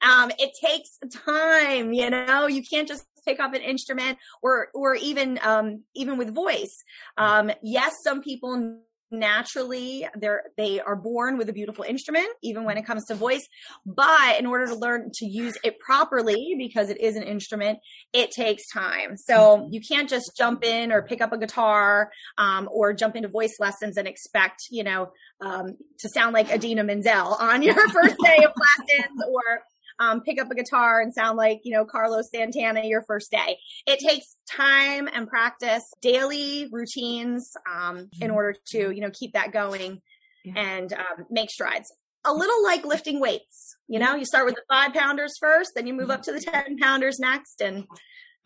Um 0.01 0.31
it 0.39 0.51
takes 0.63 0.97
time 1.25 1.93
you 1.93 2.09
know? 2.09 2.47
You 2.47 2.63
can't 2.69 2.88
just 2.88 3.05
pick 3.25 3.39
up 3.39 3.53
an 3.53 3.62
instrument 3.62 4.17
or 4.41 4.69
or 4.74 4.95
even 4.95 5.39
um 5.41 5.83
even 5.95 6.17
with 6.17 6.33
voice. 6.33 6.83
Um 7.17 7.51
yes 7.63 7.93
some 8.03 8.21
people 8.21 8.79
naturally 9.12 10.07
they're 10.15 10.43
they 10.57 10.79
are 10.79 10.95
born 10.95 11.38
with 11.38 11.47
a 11.50 11.53
beautiful 11.53 11.83
instrument 11.83 12.27
even 12.41 12.63
when 12.63 12.77
it 12.77 12.85
comes 12.85 13.05
to 13.05 13.15
voice 13.15 13.47
but 13.85 14.39
in 14.39 14.45
order 14.45 14.65
to 14.65 14.75
learn 14.75 15.09
to 15.13 15.25
use 15.25 15.57
it 15.63 15.79
properly 15.79 16.55
because 16.57 16.89
it 16.89 17.00
is 17.00 17.15
an 17.15 17.24
instrument 17.24 17.79
it 18.13 18.31
takes 18.31 18.67
time 18.71 19.15
so 19.15 19.57
mm-hmm. 19.57 19.74
you 19.74 19.79
can't 19.79 20.09
just 20.09 20.31
jump 20.38 20.63
in 20.63 20.91
or 20.91 21.03
pick 21.03 21.21
up 21.21 21.31
a 21.31 21.38
guitar 21.38 22.09
um, 22.38 22.67
or 22.71 22.93
jump 22.93 23.15
into 23.15 23.27
voice 23.27 23.55
lessons 23.59 23.97
and 23.97 24.07
expect 24.07 24.63
you 24.71 24.83
know 24.83 25.09
um, 25.41 25.77
to 26.00 26.09
sound 26.09 26.33
like 26.33 26.51
Idina 26.51 26.83
Menzel 26.83 27.35
on 27.35 27.62
your 27.62 27.75
first 27.89 28.15
day 28.24 28.38
of 28.43 28.51
lessons 28.57 29.24
or 29.29 29.62
um, 29.99 30.21
pick 30.21 30.41
up 30.41 30.51
a 30.51 30.55
guitar 30.55 31.01
and 31.01 31.13
sound 31.13 31.37
like, 31.37 31.61
you 31.63 31.73
know, 31.73 31.85
Carlos 31.85 32.29
Santana 32.31 32.83
your 32.83 33.03
first 33.03 33.31
day. 33.31 33.57
It 33.87 33.99
takes 33.99 34.35
time 34.49 35.07
and 35.11 35.27
practice, 35.27 35.83
daily 36.01 36.67
routines, 36.71 37.53
um, 37.71 38.09
in 38.19 38.27
mm-hmm. 38.27 38.31
order 38.31 38.55
to, 38.67 38.91
you 38.91 39.01
know, 39.01 39.11
keep 39.11 39.33
that 39.33 39.51
going 39.51 40.01
yeah. 40.43 40.53
and 40.55 40.93
um, 40.93 41.25
make 41.29 41.49
strides. 41.49 41.93
A 42.25 42.33
little 42.33 42.63
like 42.63 42.85
lifting 42.85 43.19
weights, 43.19 43.77
you 43.87 43.99
know, 43.99 44.15
you 44.15 44.25
start 44.25 44.45
with 44.45 44.55
the 44.55 44.63
five 44.67 44.93
pounders 44.93 45.37
first, 45.39 45.73
then 45.75 45.85
you 45.85 45.93
move 45.93 46.09
up 46.09 46.23
to 46.23 46.31
the 46.31 46.41
10 46.41 46.77
pounders 46.79 47.19
next 47.19 47.61
and 47.61 47.85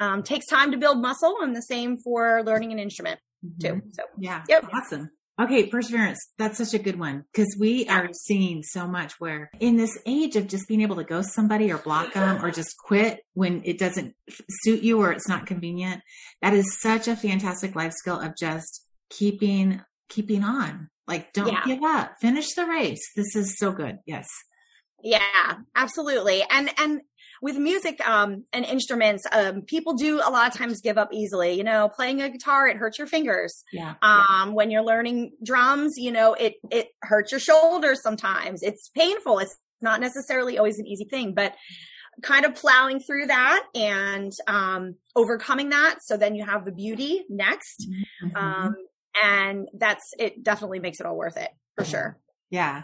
um, 0.01 0.21
takes 0.21 0.45
time 0.45 0.71
to 0.71 0.77
build 0.77 1.01
muscle 1.01 1.37
and 1.41 1.55
the 1.55 1.61
same 1.61 1.97
for 1.97 2.43
learning 2.43 2.73
an 2.73 2.79
instrument 2.79 3.19
too. 3.61 3.75
Mm-hmm. 3.75 3.89
So 3.93 4.03
yeah, 4.17 4.43
yep. 4.49 4.65
awesome. 4.73 5.09
Okay, 5.39 5.67
perseverance. 5.67 6.19
That's 6.37 6.57
such 6.57 6.73
a 6.73 6.83
good 6.83 6.99
one 6.99 7.23
because 7.31 7.55
we 7.57 7.87
are 7.87 8.09
seeing 8.11 8.61
so 8.61 8.87
much 8.87 9.13
where 9.19 9.49
in 9.61 9.77
this 9.77 9.97
age 10.05 10.35
of 10.35 10.47
just 10.47 10.67
being 10.67 10.81
able 10.81 10.97
to 10.97 11.05
ghost 11.05 11.33
somebody 11.33 11.71
or 11.71 11.77
block 11.77 12.13
them 12.13 12.43
or 12.43 12.51
just 12.51 12.75
quit 12.77 13.21
when 13.35 13.61
it 13.63 13.79
doesn't 13.79 14.15
suit 14.49 14.83
you 14.83 15.01
or 15.01 15.13
it's 15.13 15.29
not 15.29 15.45
convenient, 15.45 16.01
that 16.41 16.53
is 16.53 16.79
such 16.81 17.07
a 17.07 17.15
fantastic 17.15 17.73
life 17.73 17.93
skill 17.93 18.19
of 18.19 18.35
just 18.37 18.85
keeping 19.09 19.81
keeping 20.09 20.43
on. 20.43 20.89
Like 21.07 21.31
don't 21.31 21.47
yeah. 21.47 21.63
give 21.65 21.83
up. 21.83 22.15
Finish 22.19 22.53
the 22.55 22.65
race. 22.65 23.11
This 23.15 23.33
is 23.37 23.57
so 23.57 23.71
good. 23.71 23.99
Yes. 24.05 24.27
Yeah, 25.01 25.55
absolutely. 25.73 26.43
And 26.49 26.69
and 26.77 27.01
with 27.41 27.57
music 27.57 28.05
um, 28.07 28.45
and 28.53 28.65
instruments, 28.65 29.25
um, 29.31 29.61
people 29.61 29.93
do 29.93 30.17
a 30.17 30.29
lot 30.29 30.47
of 30.47 30.53
times 30.53 30.81
give 30.81 30.97
up 30.97 31.09
easily. 31.13 31.53
You 31.53 31.63
know, 31.63 31.89
playing 31.89 32.21
a 32.21 32.29
guitar, 32.29 32.67
it 32.67 32.77
hurts 32.77 32.97
your 32.97 33.07
fingers. 33.07 33.63
Yeah. 33.71 33.95
Um, 34.01 34.25
yeah. 34.29 34.45
When 34.49 34.71
you're 34.71 34.83
learning 34.83 35.31
drums, 35.43 35.95
you 35.97 36.11
know, 36.11 36.33
it 36.33 36.55
it 36.71 36.89
hurts 37.01 37.31
your 37.31 37.39
shoulders 37.39 38.01
sometimes. 38.01 38.63
It's 38.63 38.89
painful. 38.89 39.39
It's 39.39 39.55
not 39.81 40.01
necessarily 40.01 40.57
always 40.57 40.79
an 40.79 40.87
easy 40.87 41.05
thing, 41.05 41.33
but 41.33 41.55
kind 42.21 42.45
of 42.45 42.55
plowing 42.55 42.99
through 42.99 43.27
that 43.27 43.63
and 43.75 44.31
um, 44.47 44.95
overcoming 45.15 45.69
that. 45.69 45.99
So 46.01 46.17
then 46.17 46.35
you 46.35 46.45
have 46.45 46.65
the 46.65 46.71
beauty 46.71 47.23
next. 47.29 47.87
Mm-hmm. 48.23 48.35
Um, 48.35 48.75
and 49.21 49.67
that's 49.73 50.13
it 50.19 50.43
definitely 50.43 50.79
makes 50.79 50.99
it 50.99 51.05
all 51.05 51.15
worth 51.15 51.37
it 51.37 51.49
for 51.75 51.85
sure. 51.85 52.17
Yeah. 52.49 52.83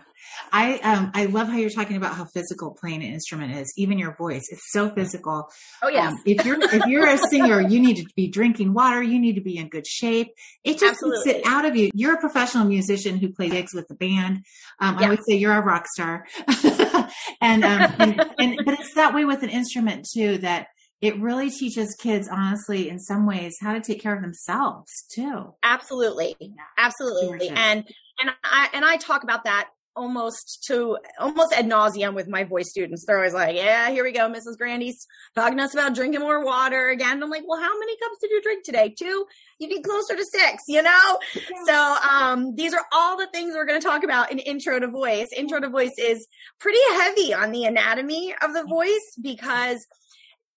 I 0.52 0.78
um 0.80 1.12
I 1.14 1.26
love 1.26 1.48
how 1.48 1.58
you're 1.58 1.70
talking 1.70 1.98
about 1.98 2.16
how 2.16 2.26
physical 2.26 2.72
playing 2.80 3.04
an 3.04 3.14
instrument 3.14 3.56
is. 3.56 3.72
Even 3.78 3.98
your 3.98 4.16
voice, 4.16 4.44
it's 4.52 4.72
so 4.72 4.90
physical. 4.90 5.50
Oh 5.84 5.90
yeah. 5.90 6.10
Um, 6.10 6.18
if 6.26 6.46
you're 6.46 6.62
if 6.62 6.86
you're 6.86 7.08
a 7.08 7.18
singer, 7.30 7.62
you 7.62 7.80
need 7.80 7.98
to 7.98 8.06
be 8.16 8.28
drinking 8.28 8.74
water. 8.74 9.02
You 9.02 9.20
need 9.20 9.36
to 9.36 9.42
be 9.42 9.58
in 9.58 9.70
good 9.70 9.88
shape. 9.88 10.30
It 10.64 10.80
just 10.80 10.94
Absolutely. 10.94 11.34
takes 11.34 11.40
it 11.40 11.48
out 11.48 11.66
of 11.66 11.76
you. 11.76 11.90
You're 11.94 12.16
a 12.16 12.20
professional 12.20 12.66
musician 12.66 13.18
who 13.18 13.30
plays 13.30 13.52
gigs 13.52 13.74
with 13.74 13.88
the 13.88 13.96
band. 13.96 14.46
Um, 14.80 14.98
I 14.98 15.10
would 15.10 15.20
say 15.28 15.36
you're 15.36 15.54
a 15.54 15.62
rock 15.62 15.86
star. 15.88 16.26
and, 17.42 17.64
um, 17.64 17.94
and 18.00 18.26
and 18.40 18.60
but 18.66 18.80
it's 18.80 18.94
that 18.96 19.14
way 19.14 19.26
with 19.26 19.44
an 19.44 19.50
instrument 19.50 20.08
too. 20.12 20.38
That 20.40 20.68
it 21.02 21.20
really 21.20 21.50
teaches 21.50 21.96
kids 22.00 22.28
honestly 22.32 22.90
in 22.90 23.00
some 23.00 23.28
ways 23.28 23.56
how 23.62 23.74
to 23.74 23.82
take 23.82 24.02
care 24.02 24.16
of 24.16 24.22
themselves 24.22 25.06
too 25.14 25.54
absolutely 25.62 26.36
absolutely 26.78 27.50
and 27.50 27.84
and 28.20 28.32
I 28.44 28.70
and 28.74 28.86
I 28.86 28.98
talk 28.98 29.24
about 29.24 29.44
that 29.46 29.70
almost 29.96 30.66
to 30.68 30.98
almost 31.20 31.54
ad 31.54 31.66
nauseum 31.66 32.14
with 32.14 32.28
my 32.28 32.44
voice 32.44 32.70
students. 32.70 33.06
They're 33.06 33.18
always 33.18 33.34
like, 33.34 33.56
"Yeah, 33.56 33.90
here 33.90 34.04
we 34.04 34.12
go, 34.12 34.30
Mrs. 34.30 34.58
Grandy's 34.58 35.08
talking 35.36 35.58
to 35.58 35.64
us 35.64 35.74
about 35.74 35.96
drinking 35.96 36.20
more 36.20 36.44
water 36.44 36.90
again." 36.90 37.22
I'm 37.24 37.30
like, 37.30 37.44
"Well, 37.48 37.62
how 37.62 37.80
many 37.80 37.98
cups 37.98 38.18
did 38.22 38.32
you 38.32 38.42
drink 38.42 38.64
today? 38.64 38.94
Two? 38.98 39.26
You 39.60 39.68
need 39.68 39.84
closer 39.84 40.16
to 40.16 40.26
six, 40.26 40.64
you 40.68 40.82
know." 40.82 41.20
So 41.66 41.98
um, 42.10 42.56
these 42.56 42.74
are 42.74 42.86
all 42.92 43.18
the 43.18 43.28
things 43.28 43.54
we're 43.56 43.66
going 43.66 43.80
to 43.80 43.88
talk 43.88 44.04
about 44.04 44.32
in 44.32 44.40
Intro 44.40 44.80
to 44.80 44.88
Voice. 44.88 45.28
Intro 45.36 45.60
to 45.60 45.70
Voice 45.70 45.94
is 45.98 46.28
pretty 46.60 46.80
heavy 46.92 47.34
on 47.34 47.52
the 47.52 47.66
anatomy 47.66 48.36
of 48.42 48.54
the 48.54 48.64
voice 48.64 49.16
because 49.22 49.86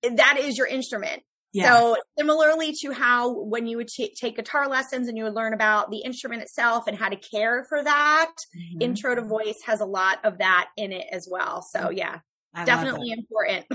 that 0.02 0.38
is 0.38 0.56
your 0.56 0.66
instrument. 0.66 1.22
Yeah. 1.52 1.74
So 1.74 1.96
similarly 2.18 2.74
to 2.82 2.92
how 2.92 3.32
when 3.32 3.66
you 3.66 3.78
would 3.78 3.88
t- 3.88 4.14
take 4.14 4.36
guitar 4.36 4.68
lessons 4.68 5.08
and 5.08 5.16
you 5.16 5.24
would 5.24 5.34
learn 5.34 5.54
about 5.54 5.90
the 5.90 5.98
instrument 5.98 6.42
itself 6.42 6.84
and 6.86 6.96
how 6.96 7.08
to 7.08 7.16
care 7.16 7.64
for 7.68 7.82
that, 7.82 8.32
mm-hmm. 8.56 8.82
intro 8.82 9.14
to 9.14 9.22
voice 9.22 9.58
has 9.64 9.80
a 9.80 9.86
lot 9.86 10.18
of 10.24 10.38
that 10.38 10.68
in 10.76 10.92
it 10.92 11.06
as 11.10 11.26
well. 11.30 11.62
So 11.62 11.80
mm. 11.84 11.96
yeah, 11.96 12.18
I 12.54 12.64
definitely 12.64 13.12
important. 13.12 13.66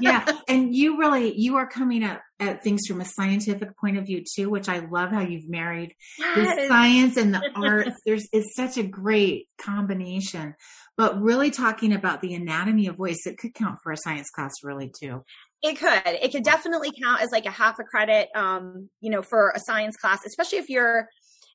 yeah. 0.00 0.24
And 0.48 0.74
you 0.74 0.98
really, 0.98 1.36
you 1.36 1.56
are 1.56 1.66
coming 1.66 2.04
up 2.04 2.22
at 2.38 2.62
things 2.62 2.82
from 2.86 3.00
a 3.00 3.04
scientific 3.04 3.76
point 3.76 3.98
of 3.98 4.06
view 4.06 4.22
too, 4.34 4.48
which 4.48 4.68
I 4.68 4.78
love 4.78 5.10
how 5.10 5.20
you've 5.20 5.48
married 5.48 5.94
yes. 6.18 6.56
the 6.56 6.68
science 6.68 7.16
and 7.16 7.34
the 7.34 7.42
arts. 7.56 8.00
There's, 8.04 8.28
it's 8.32 8.54
such 8.54 8.76
a 8.76 8.84
great 8.84 9.48
combination, 9.58 10.54
but 10.96 11.20
really 11.20 11.50
talking 11.50 11.92
about 11.92 12.20
the 12.20 12.34
anatomy 12.34 12.86
of 12.86 12.96
voice, 12.96 13.26
it 13.26 13.38
could 13.38 13.54
count 13.54 13.78
for 13.82 13.90
a 13.90 13.96
science 13.96 14.30
class 14.30 14.52
really 14.62 14.92
too. 14.96 15.24
It 15.62 15.78
could. 15.78 16.02
It 16.06 16.32
could 16.32 16.44
definitely 16.44 16.92
count 17.02 17.22
as 17.22 17.30
like 17.32 17.46
a 17.46 17.50
half 17.50 17.78
a 17.78 17.84
credit, 17.84 18.28
um, 18.34 18.88
you 19.00 19.10
know, 19.10 19.22
for 19.22 19.52
a 19.54 19.60
science 19.60 19.96
class, 19.96 20.24
especially 20.26 20.58
if 20.58 20.68
you're 20.68 21.08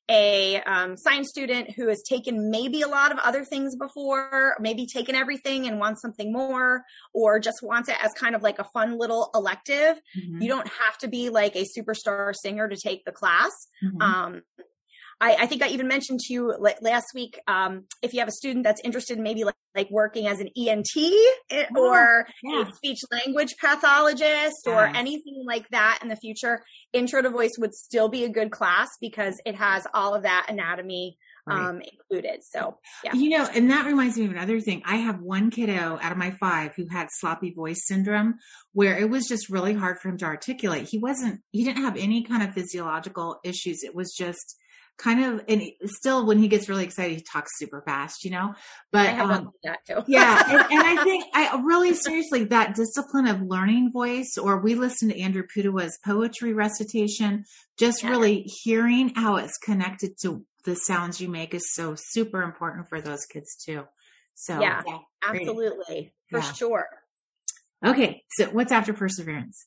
a 0.10 0.62
um, 0.63 0.98
science 0.98 1.29
student 1.29 1.72
who 1.72 1.88
has 1.88 2.03
taken 2.03 2.50
maybe 2.50 2.81
a 2.81 2.88
lot 2.88 3.12
of 3.13 3.17
other 3.20 3.46
things 3.46 3.77
before, 3.77 4.58
maybe 4.60 4.86
taken 4.86 5.15
everything 5.15 5.67
and 5.67 5.79
wants 5.79 6.01
something 6.01 6.34
more, 6.34 6.84
or 7.13 7.39
just 7.39 7.63
wants 7.63 7.88
it 7.88 7.96
as 8.03 8.12
kind 8.13 8.36
of 8.36 8.41
like 8.41 8.60
a 8.60 8.65
fun 8.65 9.00
little 9.00 9.29
elective. 9.34 10.01
Mm-hmm. 10.17 10.41
You 10.41 10.50
don't 10.50 10.67
have 10.67 10.98
to 11.00 11.08
be 11.08 11.29
like 11.29 11.55
a 11.55 11.65
superstar 11.65 12.36
singer 12.36 12.67
to 12.67 12.75
take 12.75 13.05
the 13.05 13.12
class. 13.13 13.51
Mm-hmm. 13.84 14.01
Um, 14.01 14.41
I, 15.21 15.35
I, 15.41 15.45
think 15.45 15.61
I 15.61 15.67
even 15.67 15.87
mentioned 15.87 16.19
to 16.21 16.33
you 16.33 16.55
last 16.81 17.05
week 17.13 17.39
um, 17.47 17.85
if 18.01 18.11
you 18.11 18.19
have 18.19 18.27
a 18.27 18.33
student 18.33 18.63
that's 18.63 18.81
interested 18.83 19.17
in 19.17 19.23
maybe 19.23 19.43
like, 19.43 19.55
like 19.75 19.89
working 19.91 20.27
as 20.27 20.39
an 20.39 20.49
ENT 20.57 20.87
eh, 21.51 21.65
oh, 21.77 21.89
or 21.89 22.25
yeah. 22.43 22.63
a 22.67 22.73
speech 22.73 22.99
language 23.11 23.55
pathologist 23.61 24.65
or 24.65 24.83
anything 24.83 25.43
like 25.45 25.69
that 25.69 25.99
in 26.01 26.09
the 26.09 26.15
future, 26.15 26.63
Intro 26.91 27.21
to 27.21 27.29
Voice 27.29 27.51
would 27.59 27.75
still 27.75 28.09
be 28.09 28.23
a 28.23 28.29
good 28.29 28.51
class 28.51 28.89
because 28.99 29.39
it 29.45 29.53
has 29.55 29.85
all 29.93 30.15
of 30.15 30.23
that 30.23 30.47
anatomy 30.49 31.17
right. 31.45 31.69
um, 31.69 31.81
included. 31.81 32.41
So, 32.43 32.77
yeah. 33.03 33.13
You 33.13 33.29
know, 33.29 33.47
and 33.53 33.69
that 33.69 33.85
reminds 33.85 34.17
me 34.17 34.25
of 34.25 34.31
another 34.31 34.59
thing. 34.59 34.81
I 34.85 34.97
have 34.97 35.21
one 35.21 35.51
kiddo 35.51 35.99
out 36.01 36.11
of 36.11 36.17
my 36.17 36.31
five 36.31 36.73
who 36.75 36.87
had 36.87 37.09
sloppy 37.11 37.53
voice 37.53 37.85
syndrome 37.85 38.39
where 38.73 38.97
it 38.97 39.09
was 39.09 39.27
just 39.27 39.49
really 39.49 39.73
hard 39.73 39.99
for 39.99 40.09
him 40.09 40.17
to 40.17 40.25
articulate. 40.25 40.89
He 40.89 40.97
wasn't, 40.97 41.41
he 41.51 41.63
didn't 41.63 41.83
have 41.83 41.95
any 41.95 42.23
kind 42.23 42.41
of 42.41 42.55
physiological 42.55 43.39
issues. 43.43 43.83
It 43.83 43.93
was 43.93 44.15
just, 44.17 44.57
kind 45.01 45.24
of 45.24 45.41
and 45.48 45.63
still 45.86 46.25
when 46.25 46.38
he 46.38 46.48
gets 46.48 46.70
really 46.70 46.84
excited 46.84 47.17
he 47.17 47.24
talks 47.24 47.58
super 47.58 47.81
fast 47.81 48.24
you 48.24 48.31
know? 48.31 48.53
But 48.91 49.10
um, 49.20 49.51
yeah 50.08 50.43
and, 50.48 50.72
and, 50.72 51.00
i 51.00 51.03
think 51.03 51.25
i 51.34 51.62
really 51.65 51.93
seriously 51.93 52.46
that 52.46 52.75
discipline 52.75 53.27
of 53.27 53.41
learning 53.41 53.91
voice 53.91 54.38
or 54.38 54.60
we 54.60 54.75
listen 54.75 55.10
to 55.10 55.20
andrew 55.20 55.43
pudewa's 55.43 55.98
poetry 56.05 56.53
recitation 56.53 57.46
just 57.77 58.03
yeah. 58.03 58.10
really 58.10 58.41
hearing 58.41 59.10
how 59.15 59.38
it's 59.38 59.58
connected 59.58 60.17
to 60.22 60.46
the 60.65 60.75
sounds 60.75 61.20
you 61.20 61.29
make 61.29 61.53
is 61.53 61.74
so 61.74 61.96
super 61.98 62.41
important 62.43 62.88
for 62.89 63.01
those 63.01 63.25
kids 63.25 63.55
too. 63.55 63.84
So 64.36 64.60
yeah, 64.60 64.81
yeah 64.86 65.00
absolutely 65.27 66.13
for 66.29 66.39
yeah. 66.39 66.51
sure. 66.53 66.88
Okay 67.86 68.24
so 68.29 68.46
what's 68.46 68.72
after 68.72 68.93
perseverance? 68.93 69.65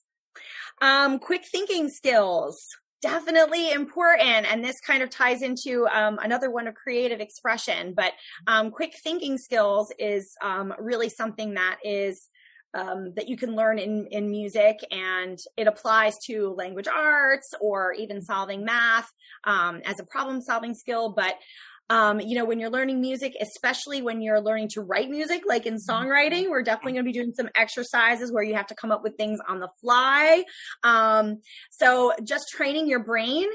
Um 0.81 1.19
quick 1.19 1.43
thinking 1.51 1.89
skills 1.89 2.65
definitely 3.05 3.71
important. 3.71 4.51
And 4.51 4.65
this 4.65 4.81
kind 4.81 5.03
of 5.03 5.11
ties 5.11 5.43
into 5.43 5.87
um, 5.89 6.19
another 6.23 6.51
one 6.51 6.67
of 6.67 6.75
creative 6.75 7.21
expression. 7.21 7.93
But 7.95 8.13
um, 8.47 8.71
quick 8.71 8.95
thinking 9.03 9.37
skills 9.37 9.93
is 9.99 10.35
um, 10.43 10.73
really 10.79 11.11
something 11.11 11.53
that 11.55 11.77
is 11.85 12.31
um, 12.73 13.13
that 13.15 13.29
you 13.29 13.37
can 13.37 13.55
learn 13.55 13.79
in, 13.79 14.09
in 14.11 14.31
music 14.31 14.79
and 14.91 15.39
it 15.57 15.69
applies 15.69 16.17
to 16.27 16.55
language 16.55 16.89
arts 16.89 17.55
or 17.61 17.93
even 17.93 18.21
solving 18.21 18.65
math 18.65 19.09
um, 19.45 19.81
as 19.85 20.01
a 20.01 20.05
problem 20.05 20.41
solving 20.41 20.75
skill. 20.75 21.11
But 21.11 21.35
um, 21.91 22.21
you 22.21 22.35
know, 22.35 22.45
when 22.45 22.59
you're 22.59 22.71
learning 22.71 23.01
music, 23.01 23.35
especially 23.41 24.01
when 24.01 24.23
you're 24.23 24.41
learning 24.41 24.69
to 24.75 24.81
write 24.81 25.11
music, 25.11 25.43
like 25.47 25.67
in 25.67 25.77
songwriting, 25.77 26.49
we're 26.49 26.63
definitely 26.63 26.93
going 26.93 27.05
to 27.05 27.09
be 27.09 27.13
doing 27.13 27.33
some 27.33 27.51
exercises 27.55 28.33
where 28.33 28.43
you 28.43 28.55
have 28.55 28.67
to 28.69 28.75
come 28.75 28.91
up 28.91 29.03
with 29.03 29.17
things 29.17 29.39
on 29.49 29.61
the 29.61 29.69
fly. 29.81 30.45
Um, 30.83 31.41
so 31.71 32.13
just 32.25 32.49
training 32.49 32.89
your 32.89 33.05
brain 33.05 33.47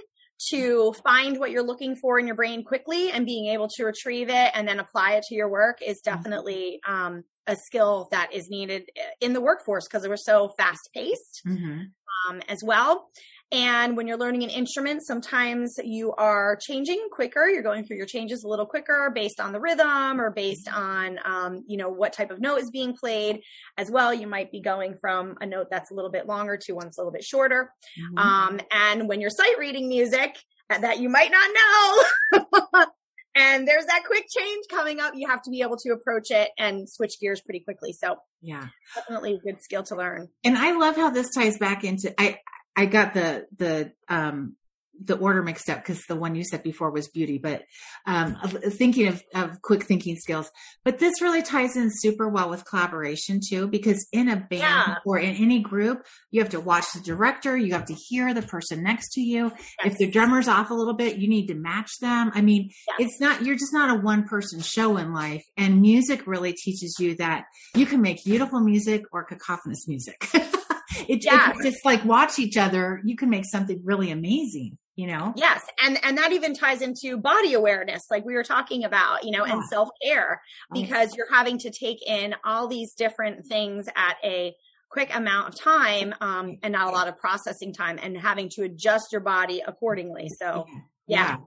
to 0.52 0.94
find 1.04 1.38
what 1.38 1.52
you're 1.52 1.64
looking 1.64 1.96
for 1.96 2.18
in 2.18 2.26
your 2.26 2.36
brain 2.36 2.64
quickly 2.64 3.12
and 3.12 3.26
being 3.26 3.48
able 3.48 3.68
to 3.68 3.84
retrieve 3.84 4.30
it 4.30 4.52
and 4.54 4.68
then 4.68 4.80
apply 4.80 5.14
it 5.14 5.24
to 5.24 5.36
your 5.36 5.50
work 5.50 5.80
is 5.86 5.98
mm-hmm. 5.98 6.16
definitely 6.16 6.80
um, 6.88 7.24
a 7.48 7.56
skill 7.56 8.08
that 8.12 8.32
is 8.32 8.50
needed 8.50 8.90
in 9.20 9.34
the 9.34 9.42
workforce 9.42 9.88
because 9.88 10.08
we're 10.08 10.16
so 10.16 10.54
fast 10.58 10.90
paced 10.94 11.42
mm-hmm. 11.46 11.82
um, 12.30 12.42
as 12.48 12.62
well. 12.64 13.10
And 13.52 13.98
when 13.98 14.06
you're 14.06 14.18
learning 14.18 14.44
an 14.44 14.52
instrument, 14.52 15.06
sometimes 15.06 15.80
you 15.84 16.14
are 16.14 16.56
changing 16.56 17.08
quicker. 17.12 17.50
You're 17.50 17.64
going 17.64 17.84
through 17.84 17.98
your 17.98 18.06
changes 18.06 18.44
a 18.44 18.48
little 18.48 18.68
quicker 18.68 19.12
based 19.14 19.40
on 19.40 19.54
the 19.54 19.60
rhythm 19.60 20.22
or 20.22 20.30
based 20.30 20.70
on, 20.72 21.18
um, 21.26 21.64
you 21.68 21.78
know, 21.78 21.90
what 21.90 22.14
type 22.14 22.30
of 22.30 22.40
note 22.40 22.60
is 22.60 22.70
being 22.70 22.96
played 22.96 23.42
as 23.76 23.90
well. 23.90 24.14
You 24.14 24.28
might 24.28 24.52
be 24.52 24.62
going 24.62 24.98
from 25.02 25.36
a 25.42 25.48
note 25.48 25.68
that's 25.72 25.90
a 25.90 25.96
little 25.96 26.12
bit 26.12 26.28
longer 26.28 26.58
to 26.58 26.74
one 26.74 26.86
that's 26.86 27.00
a 27.00 27.02
little 27.02 27.12
bit 27.12 27.24
shorter. 27.24 27.74
Mm-hmm. 28.00 28.18
Um, 28.20 28.60
and 28.72 29.08
when 29.10 29.20
you're 29.20 29.32
sight 29.32 29.58
reading 29.58 29.90
music 29.90 30.38
that 30.70 31.00
you 31.00 31.10
might 31.10 31.32
not 31.32 32.46
know, 32.62 32.86
and 33.36 33.68
there's 33.68 33.86
that 33.86 34.04
quick 34.06 34.26
change 34.30 34.66
coming 34.70 35.00
up, 35.00 35.14
you 35.16 35.28
have 35.28 35.42
to 35.42 35.50
be 35.50 35.64
able 35.64 35.78
to 35.78 35.90
approach 35.90 36.30
it 36.30 36.52
and 36.60 36.88
switch 36.88 37.20
gears 37.20 37.42
pretty 37.42 37.62
quickly. 37.62 37.94
So 37.94 38.18
yeah, 38.44 38.68
definitely 38.94 39.34
a 39.34 39.40
good 39.40 39.64
skill 39.64 39.82
to 39.84 39.96
learn. 39.96 40.28
And 40.44 40.56
I 40.56 40.78
love 40.78 40.96
how 40.96 41.10
this 41.10 41.34
ties 41.34 41.58
back 41.58 41.84
into, 41.84 42.14
I, 42.22 42.38
I 42.80 42.86
got 42.86 43.14
the 43.14 43.46
the 43.58 43.92
um 44.08 44.56
the 45.02 45.18
order 45.18 45.42
mixed 45.42 45.70
up 45.70 45.78
because 45.78 46.04
the 46.08 46.16
one 46.16 46.36
you 46.36 46.44
said 46.44 46.64
before 46.64 46.92
was 46.92 47.08
beauty, 47.08 47.38
but 47.38 47.64
um, 48.06 48.38
thinking 48.72 49.08
of, 49.08 49.24
of 49.34 49.62
quick 49.62 49.84
thinking 49.84 50.18
skills. 50.18 50.52
But 50.84 51.00
this 51.00 51.22
really 51.22 51.42
ties 51.42 51.78
in 51.78 51.90
super 51.90 52.28
well 52.28 52.50
with 52.50 52.66
collaboration 52.66 53.40
too, 53.46 53.68
because 53.68 54.08
in 54.12 54.28
a 54.28 54.36
band 54.36 54.62
yeah. 54.62 54.96
or 55.06 55.18
in 55.18 55.36
any 55.36 55.60
group, 55.62 56.06
you 56.32 56.42
have 56.42 56.50
to 56.52 56.60
watch 56.60 56.86
the 56.94 57.00
director, 57.00 57.56
you 57.56 57.74
have 57.74 57.86
to 57.86 57.94
hear 57.94 58.34
the 58.34 58.42
person 58.42 58.84
next 58.84 59.14
to 59.14 59.22
you. 59.22 59.52
Yes. 59.84 59.94
If 59.94 59.98
the 59.98 60.12
drummer's 60.12 60.48
off 60.48 60.70
a 60.70 60.74
little 60.74 60.96
bit, 60.96 61.18
you 61.18 61.30
need 61.30 61.48
to 61.48 61.56
match 61.56 61.92
them. 62.02 62.32
I 62.34 62.42
mean, 62.42 62.70
yes. 62.88 63.10
it's 63.10 63.22
not, 63.22 63.46
you're 63.46 63.56
just 63.56 63.74
not 63.74 63.98
a 63.98 64.02
one 64.02 64.26
person 64.26 64.60
show 64.60 64.98
in 64.98 65.14
life. 65.14 65.44
And 65.56 65.82
music 65.82 66.28
really 66.28 66.54
teaches 66.54 66.98
you 67.00 67.16
that 67.16 67.46
you 67.76 67.86
can 67.86 68.02
make 68.02 68.24
beautiful 68.26 68.60
music 68.60 69.04
or 69.14 69.24
cacophonous 69.24 69.88
music. 69.88 70.26
it, 71.08 71.24
yeah. 71.24 71.52
it's 71.52 71.64
just 71.64 71.86
like 71.86 72.04
watch 72.06 72.40
each 72.40 72.58
other. 72.58 73.02
You 73.04 73.16
can 73.16 73.30
make 73.30 73.46
something 73.46 73.82
really 73.84 74.12
amazing. 74.12 74.78
You 74.96 75.08
know? 75.08 75.34
Yes. 75.38 75.62
And, 75.82 75.98
and 76.04 76.18
that 76.18 76.34
even 76.34 76.54
ties 76.54 76.82
into 76.82 77.16
body 77.16 77.54
awareness, 77.54 78.04
like 78.12 78.26
we 78.26 78.34
were 78.34 78.44
talking 78.44 78.84
about, 78.84 79.24
you 79.24 79.32
know, 79.32 79.46
yeah. 79.46 79.54
and 79.54 79.64
self 79.64 79.88
care 80.04 80.42
because 80.74 81.16
you're 81.16 81.32
having 81.32 81.58
to 81.60 81.72
take 81.72 82.06
in 82.06 82.36
all 82.44 82.68
these 82.68 82.96
different 82.96 83.46
things 83.46 83.88
at 83.96 84.18
a 84.26 84.54
quick 84.90 85.16
amount 85.16 85.54
of 85.54 85.60
time, 85.62 86.14
um, 86.20 86.58
and 86.64 86.74
not 86.74 86.88
a 86.88 86.92
lot 86.92 87.08
of 87.08 87.18
processing 87.18 87.74
time 87.74 87.98
and 88.02 88.18
having 88.18 88.50
to 88.50 88.64
adjust 88.64 89.14
your 89.14 89.22
body 89.22 89.64
accordingly. 89.66 90.28
So 90.38 90.66
yeah. 91.08 91.16
yeah. 91.18 91.38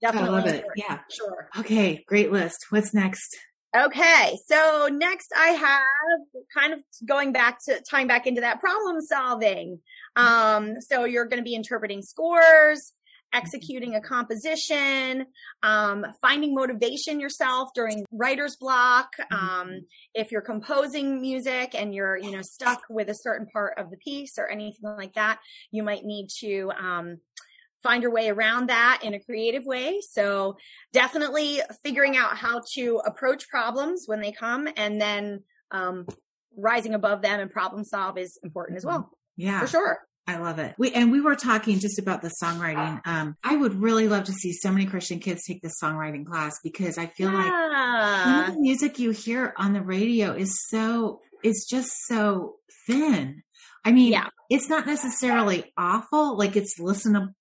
Definitely. 0.00 0.28
I 0.28 0.32
love 0.32 0.46
it. 0.46 0.64
Yeah. 0.76 0.98
Sure. 1.10 1.48
Okay. 1.58 2.04
Great 2.06 2.32
list. 2.32 2.56
What's 2.70 2.94
next? 2.94 3.36
Okay, 3.76 4.38
so 4.46 4.88
next 4.92 5.32
I 5.36 5.48
have 5.48 6.20
kind 6.56 6.72
of 6.74 6.78
going 7.04 7.32
back 7.32 7.58
to 7.64 7.80
tying 7.90 8.06
back 8.06 8.28
into 8.28 8.40
that 8.42 8.60
problem 8.60 9.00
solving. 9.00 9.80
Um, 10.14 10.80
so 10.80 11.04
you're 11.04 11.24
going 11.24 11.40
to 11.40 11.44
be 11.44 11.56
interpreting 11.56 12.00
scores, 12.00 12.92
executing 13.32 13.96
a 13.96 14.00
composition, 14.00 15.26
um, 15.64 16.06
finding 16.22 16.54
motivation 16.54 17.18
yourself 17.18 17.70
during 17.74 18.04
writer's 18.12 18.54
block. 18.54 19.08
Um, 19.32 19.80
if 20.14 20.30
you're 20.30 20.40
composing 20.40 21.20
music 21.20 21.74
and 21.74 21.92
you're, 21.92 22.16
you 22.16 22.30
know, 22.30 22.42
stuck 22.42 22.82
with 22.88 23.08
a 23.08 23.14
certain 23.14 23.48
part 23.48 23.76
of 23.76 23.90
the 23.90 23.96
piece 23.96 24.38
or 24.38 24.46
anything 24.46 24.88
like 24.96 25.14
that, 25.14 25.40
you 25.72 25.82
might 25.82 26.04
need 26.04 26.28
to, 26.38 26.70
um, 26.80 27.18
find 27.84 28.02
your 28.02 28.10
way 28.10 28.28
around 28.30 28.70
that 28.70 29.02
in 29.04 29.14
a 29.14 29.20
creative 29.20 29.64
way. 29.64 30.00
So 30.00 30.56
definitely 30.92 31.60
figuring 31.84 32.16
out 32.16 32.36
how 32.36 32.62
to 32.74 33.00
approach 33.06 33.48
problems 33.48 34.04
when 34.06 34.20
they 34.20 34.32
come 34.32 34.66
and 34.76 35.00
then 35.00 35.44
um, 35.70 36.06
rising 36.56 36.94
above 36.94 37.22
them 37.22 37.38
and 37.38 37.50
problem 37.50 37.84
solve 37.84 38.18
is 38.18 38.38
important 38.42 38.78
as 38.78 38.86
well. 38.86 39.10
Yeah. 39.36 39.60
For 39.60 39.66
sure. 39.68 39.98
I 40.26 40.38
love 40.38 40.58
it. 40.58 40.74
We 40.78 40.90
and 40.92 41.12
we 41.12 41.20
were 41.20 41.36
talking 41.36 41.80
just 41.80 41.98
about 41.98 42.22
the 42.22 42.32
songwriting. 42.42 43.06
Um, 43.06 43.36
I 43.44 43.56
would 43.56 43.74
really 43.74 44.08
love 44.08 44.24
to 44.24 44.32
see 44.32 44.54
so 44.54 44.70
many 44.70 44.86
Christian 44.86 45.18
kids 45.18 45.44
take 45.44 45.60
this 45.60 45.74
songwriting 45.82 46.24
class 46.24 46.54
because 46.64 46.96
I 46.96 47.08
feel 47.08 47.30
yeah. 47.30 48.46
like 48.48 48.54
the 48.54 48.58
music 48.58 48.98
you 48.98 49.10
hear 49.10 49.52
on 49.58 49.74
the 49.74 49.82
radio 49.82 50.32
is 50.32 50.58
so 50.70 51.20
is 51.42 51.66
just 51.68 51.90
so 52.06 52.54
thin. 52.86 53.42
I 53.84 53.92
mean, 53.92 54.12
yeah. 54.12 54.28
it's 54.48 54.70
not 54.70 54.86
necessarily 54.86 55.70
awful, 55.76 56.38
like 56.38 56.56
it's 56.56 56.80
listenable 56.80 57.34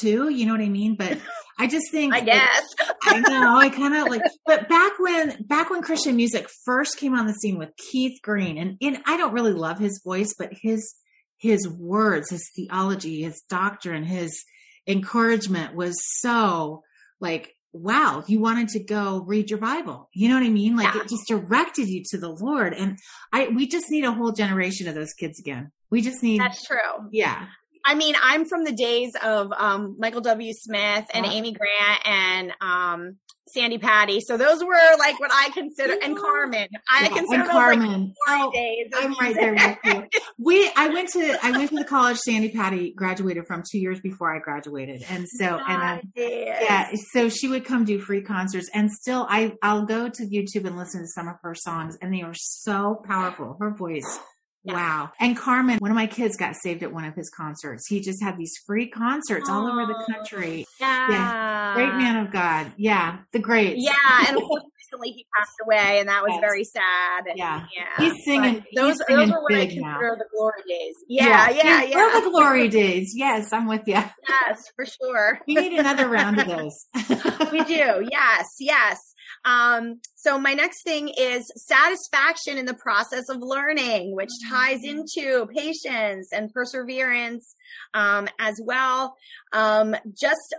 too. 0.00 0.28
You 0.28 0.46
know 0.46 0.52
what 0.52 0.60
I 0.60 0.68
mean? 0.68 0.96
But 0.96 1.18
I 1.58 1.66
just 1.66 1.90
think 1.90 2.14
I 2.14 2.20
guess 2.20 2.64
I 3.02 3.20
know 3.20 3.56
I 3.56 3.68
kind 3.68 3.94
of 3.94 4.08
like. 4.08 4.22
But 4.46 4.68
back 4.68 4.92
when 4.98 5.42
back 5.44 5.70
when 5.70 5.82
Christian 5.82 6.16
music 6.16 6.48
first 6.64 6.96
came 6.96 7.14
on 7.14 7.26
the 7.26 7.34
scene 7.34 7.58
with 7.58 7.70
Keith 7.76 8.20
Green, 8.22 8.58
and, 8.58 8.76
and 8.80 8.98
I 9.06 9.16
don't 9.16 9.32
really 9.32 9.52
love 9.52 9.78
his 9.78 10.00
voice, 10.04 10.34
but 10.38 10.50
his 10.52 10.94
his 11.38 11.68
words, 11.68 12.30
his 12.30 12.48
theology, 12.54 13.22
his 13.22 13.42
doctrine, 13.48 14.04
his 14.04 14.44
encouragement 14.86 15.74
was 15.74 15.96
so 16.20 16.82
like 17.20 17.54
wow, 17.74 18.22
you 18.28 18.40
wanted 18.40 18.68
to 18.68 18.78
go 18.78 19.24
read 19.26 19.50
your 19.50 19.58
Bible. 19.58 20.08
You 20.14 20.28
know 20.28 20.36
what 20.36 20.44
I 20.44 20.48
mean? 20.48 20.76
Like 20.76 20.94
yeah. 20.94 21.02
it 21.02 21.08
just 21.08 21.26
directed 21.26 21.88
you 21.88 22.04
to 22.10 22.18
the 22.18 22.28
Lord. 22.28 22.72
And 22.72 22.98
I, 23.32 23.48
we 23.48 23.66
just 23.66 23.90
need 23.90 24.04
a 24.04 24.12
whole 24.12 24.30
generation 24.32 24.86
of 24.86 24.94
those 24.94 25.12
kids 25.12 25.40
again. 25.40 25.72
We 25.90 26.00
just 26.00 26.22
need. 26.22 26.40
That's 26.40 26.64
true. 26.64 27.08
Yeah. 27.10 27.46
I 27.84 27.94
mean, 27.94 28.14
I'm 28.22 28.46
from 28.46 28.64
the 28.64 28.72
days 28.72 29.12
of 29.22 29.52
um, 29.52 29.96
Michael 29.98 30.22
W. 30.22 30.52
Smith 30.54 31.06
and 31.12 31.26
Amy 31.26 31.52
Grant 31.52 32.06
and 32.06 32.52
um, 32.60 33.16
Sandi 33.48 33.78
Patty. 33.78 34.20
So 34.20 34.36
those 34.36 34.64
were 34.64 34.96
like 34.98 35.20
what 35.20 35.30
I 35.32 35.50
consider, 35.50 35.96
and 36.02 36.16
Carmen. 36.16 36.68
I 36.90 37.02
yeah, 37.02 37.08
consider 37.08 37.42
those 37.42 37.52
Carmen. 37.52 38.14
like 38.26 38.40
oh, 38.40 38.50
days. 38.52 38.90
I'm 38.94 39.14
right 39.14 39.34
there 39.34 39.52
with 39.54 39.78
you. 39.84 40.20
We, 40.36 40.70
I 40.76 40.88
went 40.88 41.10
to, 41.10 41.38
I 41.42 41.52
went 41.52 41.70
to 41.70 41.76
the 41.76 41.84
college 41.84 42.18
Sandi 42.18 42.50
Patty 42.50 42.92
graduated 42.92 43.46
from 43.46 43.62
two 43.70 43.78
years 43.78 44.00
before 44.00 44.34
I 44.34 44.40
graduated, 44.40 45.04
and 45.08 45.26
so 45.28 45.58
and 45.66 46.02
yeah, 46.16 46.90
so 47.12 47.28
she 47.28 47.48
would 47.48 47.64
come 47.64 47.84
do 47.84 48.00
free 48.00 48.20
concerts, 48.20 48.68
and 48.74 48.90
still 48.90 49.26
I, 49.28 49.54
I'll 49.62 49.86
go 49.86 50.08
to 50.08 50.22
YouTube 50.26 50.66
and 50.66 50.76
listen 50.76 51.02
to 51.02 51.06
some 51.06 51.28
of 51.28 51.36
her 51.42 51.54
songs, 51.54 51.96
and 52.02 52.12
they 52.12 52.22
are 52.22 52.34
so 52.34 53.00
powerful. 53.06 53.56
Her 53.60 53.70
voice 53.70 54.18
yeah. 54.64 54.74
Wow. 54.74 55.10
And 55.20 55.36
Carmen, 55.36 55.78
one 55.78 55.90
of 55.90 55.94
my 55.94 56.06
kids 56.06 56.36
got 56.36 56.54
saved 56.56 56.82
at 56.82 56.92
one 56.92 57.04
of 57.04 57.14
his 57.14 57.30
concerts. 57.30 57.86
He 57.86 58.00
just 58.00 58.22
had 58.22 58.38
these 58.38 58.54
free 58.66 58.88
concerts 58.88 59.48
all 59.48 59.66
over 59.66 59.84
the 59.84 59.94
oh, 59.94 60.12
country. 60.12 60.66
Yeah. 60.80 61.10
yeah. 61.10 61.74
Great 61.74 61.94
man 61.94 62.24
of 62.24 62.32
God. 62.32 62.72
Yeah. 62.78 63.18
The 63.32 63.40
great. 63.40 63.76
Yeah. 63.76 63.92
And 64.26 64.36
recently 64.78 65.10
he 65.10 65.26
passed 65.36 65.56
away 65.62 66.00
and 66.00 66.08
that 66.08 66.22
was 66.22 66.32
yes. 66.32 66.40
very 66.40 66.64
sad. 66.64 67.24
Yeah. 67.36 67.66
yeah. 67.76 67.84
He's 67.98 68.24
singing. 68.24 68.54
But 68.54 68.64
those, 68.74 68.92
he's 68.92 69.06
singing 69.06 69.28
those 69.28 69.34
were 69.34 69.42
what 69.42 69.54
I 69.54 69.66
consider 69.66 69.82
now. 69.82 70.14
the 70.16 70.24
glory 70.34 70.62
days. 70.66 70.94
Yeah. 71.08 71.50
Yeah. 71.50 71.56
Yeah. 71.62 71.82
yeah. 71.82 72.20
the 72.20 72.30
glory 72.30 72.68
days. 72.68 73.12
Yes. 73.14 73.52
I'm 73.52 73.66
with 73.66 73.86
you. 73.86 74.02
Yes, 74.46 74.72
for 74.74 74.84
sure. 74.84 75.40
we 75.46 75.54
need 75.54 75.78
another 75.78 76.08
round 76.08 76.40
of 76.40 76.46
those. 76.46 76.86
we 77.52 77.62
do. 77.64 78.06
Yes. 78.10 78.56
Yes. 78.58 79.13
Um, 79.44 80.00
so 80.14 80.38
my 80.38 80.54
next 80.54 80.82
thing 80.84 81.08
is 81.08 81.50
satisfaction 81.56 82.56
in 82.56 82.64
the 82.64 82.74
process 82.74 83.28
of 83.28 83.38
learning, 83.40 84.14
which 84.14 84.30
mm-hmm. 84.30 84.54
ties 84.54 84.84
into 84.84 85.46
patience 85.54 86.30
and 86.32 86.52
perseverance 86.52 87.54
um, 87.92 88.28
as 88.38 88.60
well. 88.64 89.16
Um, 89.52 89.94
just 90.18 90.54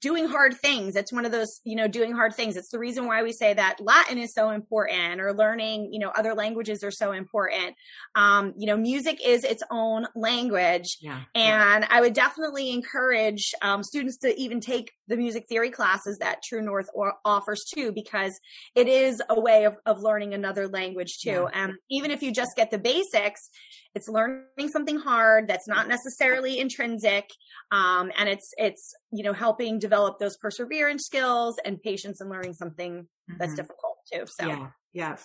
doing 0.00 0.26
hard 0.26 0.54
things. 0.54 0.96
It's 0.96 1.12
one 1.12 1.24
of 1.24 1.32
those, 1.32 1.60
you 1.64 1.76
know, 1.76 1.86
doing 1.86 2.12
hard 2.12 2.34
things. 2.34 2.56
It's 2.56 2.70
the 2.70 2.78
reason 2.78 3.06
why 3.06 3.22
we 3.22 3.32
say 3.32 3.54
that 3.54 3.80
Latin 3.80 4.18
is 4.18 4.34
so 4.34 4.50
important 4.50 5.20
or 5.20 5.32
learning, 5.32 5.90
you 5.92 6.00
know, 6.00 6.10
other 6.10 6.34
languages 6.34 6.82
are 6.82 6.90
so 6.90 7.12
important. 7.12 7.76
Um, 8.14 8.52
you 8.58 8.66
know, 8.66 8.76
music 8.76 9.18
is 9.24 9.44
its 9.44 9.62
own 9.70 10.06
language. 10.16 10.98
Yeah. 11.00 11.20
And 11.34 11.84
I 11.88 12.00
would 12.00 12.14
definitely 12.14 12.70
encourage 12.70 13.52
um, 13.62 13.82
students 13.84 14.18
to 14.18 14.36
even 14.40 14.60
take 14.60 14.92
the 15.08 15.16
music 15.16 15.46
theory 15.48 15.70
classes 15.70 16.18
that 16.18 16.42
True 16.42 16.62
North 16.62 16.88
or, 16.92 17.14
offers 17.24 17.64
too, 17.72 17.92
because 17.92 18.38
it 18.74 18.88
is 18.88 19.22
a 19.28 19.40
way 19.40 19.64
of, 19.64 19.76
of 19.86 20.00
learning 20.00 20.34
another 20.34 20.66
language 20.66 21.18
too. 21.18 21.30
Yeah. 21.30 21.48
And 21.52 21.74
even 21.90 22.10
if 22.10 22.22
you 22.22 22.32
just 22.32 22.56
get 22.56 22.72
the 22.72 22.78
basics, 22.78 23.48
it's 23.94 24.08
learning 24.08 24.68
something 24.68 24.98
hard 24.98 25.48
that's 25.48 25.68
not 25.68 25.88
necessarily 25.88 26.58
intrinsic. 26.58 27.30
Um, 27.70 28.12
and 28.18 28.28
it's, 28.28 28.52
it's, 28.58 28.94
you 29.10 29.24
know, 29.24 29.32
helping 29.32 29.75
develop 29.78 30.18
those 30.18 30.36
perseverance 30.36 31.04
skills 31.04 31.56
and 31.64 31.80
patience 31.82 32.20
in 32.20 32.28
learning 32.28 32.54
something 32.54 33.08
that's 33.38 33.52
Mhm. 33.52 33.56
difficult 33.56 33.96
too. 34.12 34.24
So 34.26 34.46
Yeah, 34.46 34.70
yeah, 34.92 35.16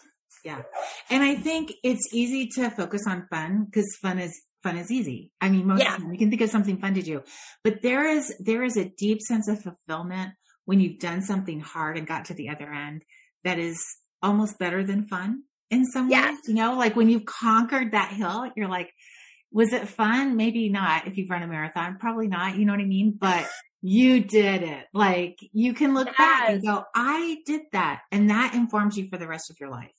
yeah. 0.45 0.61
And 1.09 1.23
I 1.23 1.35
think 1.35 1.71
it's 1.83 2.07
easy 2.13 2.47
to 2.55 2.69
focus 2.69 3.01
on 3.07 3.27
fun 3.29 3.65
because 3.65 3.95
fun 4.01 4.19
is 4.19 4.33
fun 4.63 4.77
is 4.77 4.91
easy. 4.91 5.31
I 5.41 5.49
mean, 5.49 5.65
most 5.65 5.79
Yeah. 5.81 5.93
of 5.95 5.97
the 5.97 6.01
time 6.03 6.13
you 6.13 6.19
can 6.19 6.29
think 6.29 6.41
of 6.41 6.49
something 6.51 6.77
fun 6.79 6.93
to 6.93 7.01
do, 7.01 7.23
but 7.63 7.81
there 7.81 8.07
is 8.07 8.33
there 8.39 8.63
is 8.63 8.77
a 8.77 8.85
deep 8.85 9.19
sense 9.21 9.47
of 9.47 9.61
fulfillment 9.63 10.33
when 10.65 10.79
you've 10.79 10.99
done 10.99 11.21
something 11.23 11.59
hard 11.59 11.97
and 11.97 12.05
got 12.05 12.25
to 12.25 12.33
the 12.35 12.49
other 12.49 12.71
end 12.71 13.03
that 13.43 13.57
is 13.57 13.83
almost 14.21 14.59
better 14.59 14.83
than 14.83 15.07
fun 15.07 15.43
in 15.71 15.83
some 15.85 16.09
Yes. 16.09 16.29
ways. 16.33 16.39
You 16.47 16.53
know, 16.53 16.75
like 16.75 16.95
when 16.95 17.09
you've 17.09 17.25
conquered 17.25 17.91
that 17.93 18.11
hill, 18.13 18.51
you're 18.55 18.67
like, 18.67 18.93
was 19.51 19.73
it 19.73 19.89
fun? 19.89 20.37
Maybe 20.37 20.69
not. 20.69 21.07
If 21.07 21.17
you've 21.17 21.29
run 21.31 21.41
a 21.41 21.47
marathon, 21.47 21.97
probably 21.97 22.27
not. 22.27 22.55
You 22.55 22.65
know 22.65 22.73
what 22.73 22.81
I 22.81 22.85
mean? 22.85 23.17
But 23.19 23.49
you 23.81 24.23
did 24.23 24.63
it. 24.63 24.85
Like 24.93 25.39
you 25.53 25.73
can 25.73 25.93
look 25.93 26.15
back 26.17 26.49
and 26.49 26.63
go, 26.63 26.83
I 26.95 27.37
did 27.45 27.61
that. 27.71 28.01
And 28.11 28.29
that 28.29 28.53
informs 28.53 28.97
you 28.97 29.07
for 29.09 29.17
the 29.17 29.27
rest 29.27 29.49
of 29.49 29.59
your 29.59 29.69
life. 29.69 29.91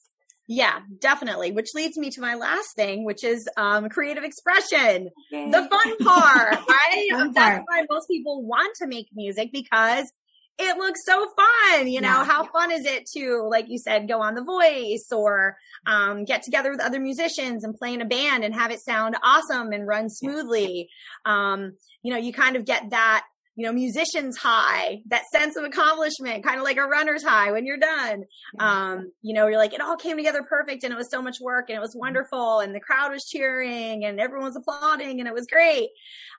yeah, 0.48 0.80
definitely. 1.00 1.52
Which 1.52 1.68
leads 1.74 1.96
me 1.96 2.10
to 2.10 2.20
my 2.20 2.34
last 2.34 2.74
thing, 2.76 3.04
which 3.04 3.24
is 3.24 3.48
um, 3.56 3.88
creative 3.88 4.24
expression. 4.24 5.08
the 5.30 5.68
fun 5.70 5.96
part, 5.98 6.52
right? 6.68 7.08
Fun 7.10 7.32
That's 7.32 7.56
part. 7.58 7.64
why 7.66 7.86
most 7.90 8.06
people 8.08 8.42
want 8.44 8.74
to 8.76 8.86
make 8.86 9.06
music 9.14 9.50
because 9.52 10.12
it 10.58 10.76
looks 10.76 11.00
so 11.06 11.26
fun. 11.34 11.88
You 11.88 12.02
know, 12.02 12.08
Yeah. 12.08 12.24
how 12.24 12.44
fun 12.46 12.70
is 12.70 12.84
it 12.84 13.06
to, 13.16 13.48
like 13.48 13.66
you 13.68 13.78
said, 13.78 14.06
go 14.06 14.20
on 14.20 14.34
The 14.34 14.44
Voice 14.44 15.06
or 15.10 15.56
um, 15.86 16.24
get 16.24 16.42
together 16.42 16.70
with 16.70 16.80
other 16.80 17.00
musicians 17.00 17.64
and 17.64 17.74
play 17.74 17.94
in 17.94 18.02
a 18.02 18.04
band 18.04 18.44
and 18.44 18.52
have 18.54 18.70
it 18.70 18.80
sound 18.80 19.16
awesome 19.24 19.72
and 19.72 19.86
run 19.88 20.10
smoothly? 20.10 20.88
Um, 21.24 21.72
you 22.02 22.12
know, 22.12 22.18
you 22.18 22.32
kind 22.32 22.56
of 22.56 22.64
get 22.66 22.90
that. 22.90 23.24
You 23.54 23.66
know, 23.66 23.72
musicians 23.72 24.38
high, 24.38 25.02
that 25.08 25.24
sense 25.30 25.56
of 25.56 25.64
accomplishment, 25.64 26.42
kind 26.42 26.58
of 26.58 26.64
like 26.64 26.78
a 26.78 26.86
runner's 26.86 27.22
high 27.22 27.52
when 27.52 27.66
you're 27.66 27.76
done. 27.76 28.24
Um 28.58 29.12
you 29.20 29.34
know 29.34 29.46
you're 29.46 29.58
like 29.58 29.74
it 29.74 29.80
all 29.80 29.96
came 29.96 30.16
together 30.16 30.42
perfect 30.42 30.84
and 30.84 30.92
it 30.92 30.96
was 30.96 31.10
so 31.10 31.20
much 31.20 31.36
work 31.40 31.68
and 31.68 31.76
it 31.76 31.80
was 31.80 31.94
wonderful 31.94 32.60
and 32.60 32.74
the 32.74 32.80
crowd 32.80 33.12
was 33.12 33.24
cheering 33.24 34.04
and 34.04 34.18
everyone 34.18 34.46
was 34.46 34.56
applauding 34.56 35.20
and 35.20 35.28
it 35.28 35.34
was 35.34 35.46
great. 35.46 35.90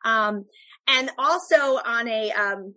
Um 0.03 0.45
and 0.87 1.11
also 1.17 1.79
on 1.85 2.07
a 2.07 2.31
um 2.31 2.73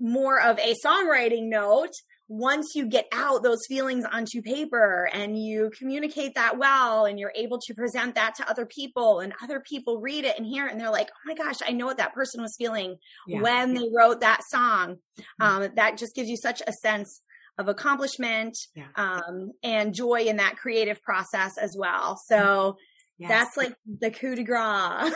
more 0.00 0.40
of 0.40 0.58
a 0.58 0.74
songwriting 0.84 1.48
note 1.48 1.92
once 2.28 2.74
you 2.74 2.86
get 2.88 3.06
out 3.12 3.42
those 3.42 3.64
feelings 3.68 4.04
onto 4.10 4.42
paper 4.42 5.08
and 5.12 5.38
you 5.38 5.70
communicate 5.78 6.34
that 6.34 6.58
well 6.58 7.04
and 7.04 7.18
you're 7.20 7.32
able 7.36 7.58
to 7.58 7.72
present 7.74 8.14
that 8.16 8.34
to 8.34 8.48
other 8.50 8.66
people 8.66 9.20
and 9.20 9.32
other 9.42 9.60
people 9.60 10.00
read 10.00 10.24
it 10.24 10.36
and 10.36 10.44
hear 10.46 10.66
it 10.66 10.72
and 10.72 10.80
they're 10.80 10.90
like 10.90 11.08
oh 11.08 11.20
my 11.24 11.34
gosh 11.34 11.56
i 11.66 11.70
know 11.72 11.86
what 11.86 11.98
that 11.98 12.12
person 12.14 12.42
was 12.42 12.56
feeling 12.58 12.96
Yeah. 13.28 13.40
when 13.42 13.74
they 13.74 13.88
wrote 13.96 14.20
that 14.20 14.40
song. 14.48 14.96
Um, 15.40 15.68
that 15.76 15.96
just 15.98 16.14
gives 16.14 16.28
you 16.28 16.36
such 16.36 16.62
a 16.66 16.72
sense 16.72 17.22
of 17.58 17.68
accomplishment 17.68 18.56
Yeah. 18.74 18.88
um, 18.96 19.52
and 19.62 19.94
joy 19.94 20.22
in 20.24 20.36
that 20.36 20.56
creative 20.56 21.00
process 21.02 21.56
as 21.56 21.74
well. 21.78 22.18
So 22.26 22.76
Yes. 23.18 23.30
that's 23.30 23.56
like 23.56 23.74
the 24.00 24.10
coup 24.10 24.34
de 24.34 24.44
grace. 24.44 25.14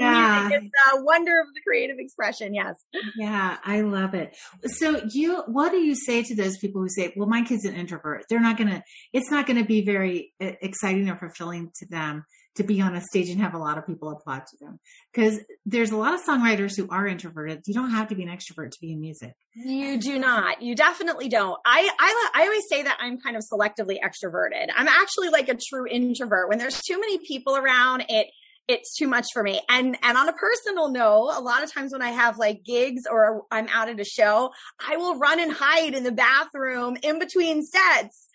Yeah. 0.00 0.48
Music 0.48 0.64
is 0.64 0.70
the 0.92 1.04
wonder 1.04 1.40
of 1.40 1.46
the 1.54 1.60
creative 1.60 1.96
expression. 1.98 2.54
Yes. 2.54 2.76
Yeah, 3.16 3.58
I 3.64 3.82
love 3.82 4.14
it. 4.14 4.34
So 4.66 5.02
you, 5.10 5.42
what 5.46 5.70
do 5.70 5.78
you 5.78 5.94
say 5.94 6.22
to 6.22 6.34
those 6.34 6.56
people 6.58 6.80
who 6.80 6.88
say, 6.88 7.12
well, 7.16 7.28
my 7.28 7.42
kid's 7.42 7.64
an 7.64 7.74
introvert. 7.74 8.24
They're 8.28 8.40
not 8.40 8.56
going 8.56 8.70
to, 8.70 8.82
it's 9.12 9.30
not 9.30 9.46
going 9.46 9.58
to 9.58 9.64
be 9.64 9.84
very 9.84 10.32
uh, 10.40 10.52
exciting 10.62 11.08
or 11.10 11.16
fulfilling 11.18 11.70
to 11.76 11.86
them 11.86 12.24
to 12.56 12.62
be 12.62 12.80
on 12.80 12.94
a 12.94 13.00
stage 13.00 13.28
and 13.30 13.40
have 13.40 13.54
a 13.54 13.58
lot 13.58 13.78
of 13.78 13.86
people 13.86 14.10
applaud 14.10 14.42
to 14.46 14.56
them. 14.60 14.78
Cause 15.14 15.40
there's 15.66 15.90
a 15.90 15.96
lot 15.96 16.14
of 16.14 16.20
songwriters 16.24 16.76
who 16.76 16.88
are 16.88 17.06
introverted. 17.06 17.62
You 17.66 17.74
don't 17.74 17.90
have 17.90 18.08
to 18.08 18.14
be 18.14 18.22
an 18.22 18.28
extrovert 18.28 18.70
to 18.70 18.78
be 18.80 18.92
in 18.92 19.00
music. 19.00 19.34
You 19.54 19.98
do 19.98 20.18
not. 20.18 20.62
You 20.62 20.74
definitely 20.74 21.28
don't. 21.28 21.58
I, 21.64 21.88
I 21.98 22.30
I 22.34 22.42
always 22.42 22.64
say 22.68 22.82
that 22.82 22.98
I'm 23.00 23.18
kind 23.20 23.36
of 23.36 23.42
selectively 23.52 23.98
extroverted. 24.00 24.68
I'm 24.74 24.88
actually 24.88 25.28
like 25.28 25.48
a 25.48 25.56
true 25.68 25.86
introvert. 25.88 26.48
When 26.48 26.58
there's 26.58 26.80
too 26.80 26.98
many 26.98 27.18
people 27.18 27.56
around, 27.56 28.06
it 28.08 28.28
it's 28.66 28.96
too 28.96 29.08
much 29.08 29.26
for 29.32 29.42
me. 29.42 29.60
And 29.68 29.96
and 30.02 30.16
on 30.16 30.28
a 30.28 30.32
personal 30.32 30.90
note, 30.90 31.32
a 31.36 31.40
lot 31.40 31.62
of 31.62 31.72
times 31.72 31.92
when 31.92 32.02
I 32.02 32.10
have 32.10 32.38
like 32.38 32.64
gigs 32.64 33.02
or 33.10 33.42
I'm 33.50 33.68
out 33.68 33.88
at 33.88 34.00
a 34.00 34.04
show, 34.04 34.50
I 34.86 34.96
will 34.96 35.18
run 35.18 35.40
and 35.40 35.52
hide 35.52 35.94
in 35.94 36.04
the 36.04 36.12
bathroom 36.12 36.96
in 37.02 37.18
between 37.18 37.62
sets. 37.62 38.28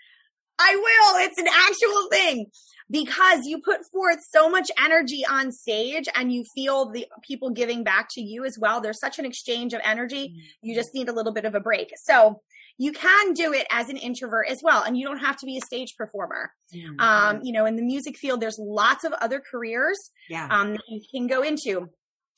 I 0.60 0.76
will. 0.76 1.26
It's 1.26 1.38
an 1.38 1.48
actual 1.48 2.10
thing 2.12 2.46
because 2.90 3.46
you 3.46 3.62
put 3.62 3.80
forth 3.92 4.20
so 4.30 4.50
much 4.50 4.70
energy 4.84 5.24
on 5.30 5.52
stage 5.52 6.06
and 6.16 6.32
you 6.32 6.44
feel 6.56 6.92
the 6.92 7.08
people 7.28 7.52
giving 7.52 7.84
back 7.84 8.08
to 8.12 8.22
you 8.22 8.46
as 8.46 8.58
well. 8.60 8.82
There's 8.82 9.00
such 9.00 9.20
an 9.20 9.26
exchange 9.26 9.74
of 9.74 9.82
energy. 9.84 10.36
You 10.62 10.76
just 10.76 10.94
need 10.94 11.10
a 11.10 11.14
little 11.14 11.34
bit 11.34 11.46
of 11.46 11.56
a 11.56 11.60
break. 11.60 11.92
So 12.04 12.42
you 12.78 12.94
can 12.94 13.34
do 13.34 13.54
it 13.54 13.68
as 13.70 13.90
an 13.90 13.98
introvert 13.98 14.48
as 14.50 14.62
well. 14.64 14.84
And 14.84 14.98
you 14.98 15.06
don't 15.06 15.20
have 15.20 15.38
to 15.38 15.46
be 15.46 15.58
a 15.58 15.62
stage 15.62 15.96
performer. 15.98 16.52
Mm-hmm. 16.74 17.00
Um, 17.00 17.42
you 17.44 17.52
know, 17.52 17.66
in 17.66 17.76
the 17.76 17.84
music 17.84 18.18
field, 18.18 18.42
there's 18.42 18.58
lots 18.58 19.04
of 19.04 19.14
other 19.14 19.42
careers 19.42 19.98
yeah. 20.30 20.48
um, 20.50 20.74
that 20.74 20.84
you 20.88 21.02
can 21.14 21.28
go 21.28 21.44
into. 21.44 21.90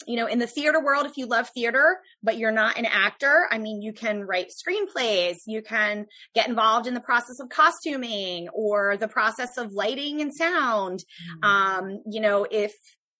You 0.07 0.17
know, 0.17 0.27
in 0.27 0.39
the 0.39 0.47
theater 0.47 0.83
world, 0.83 1.05
if 1.05 1.17
you 1.17 1.25
love 1.25 1.49
theater, 1.49 1.99
but 2.23 2.37
you're 2.37 2.51
not 2.51 2.77
an 2.77 2.85
actor, 2.85 3.47
I 3.51 3.57
mean, 3.57 3.81
you 3.81 3.93
can 3.93 4.23
write 4.23 4.49
screenplays, 4.49 5.37
you 5.47 5.61
can 5.61 6.05
get 6.35 6.47
involved 6.47 6.87
in 6.87 6.93
the 6.93 7.01
process 7.01 7.39
of 7.39 7.49
costuming 7.49 8.49
or 8.49 8.97
the 8.97 9.07
process 9.07 9.57
of 9.57 9.71
lighting 9.71 10.21
and 10.21 10.33
sound. 10.33 11.03
Mhm. 11.43 11.47
Um, 11.47 12.03
you 12.09 12.21
know, 12.21 12.45
if 12.49 12.73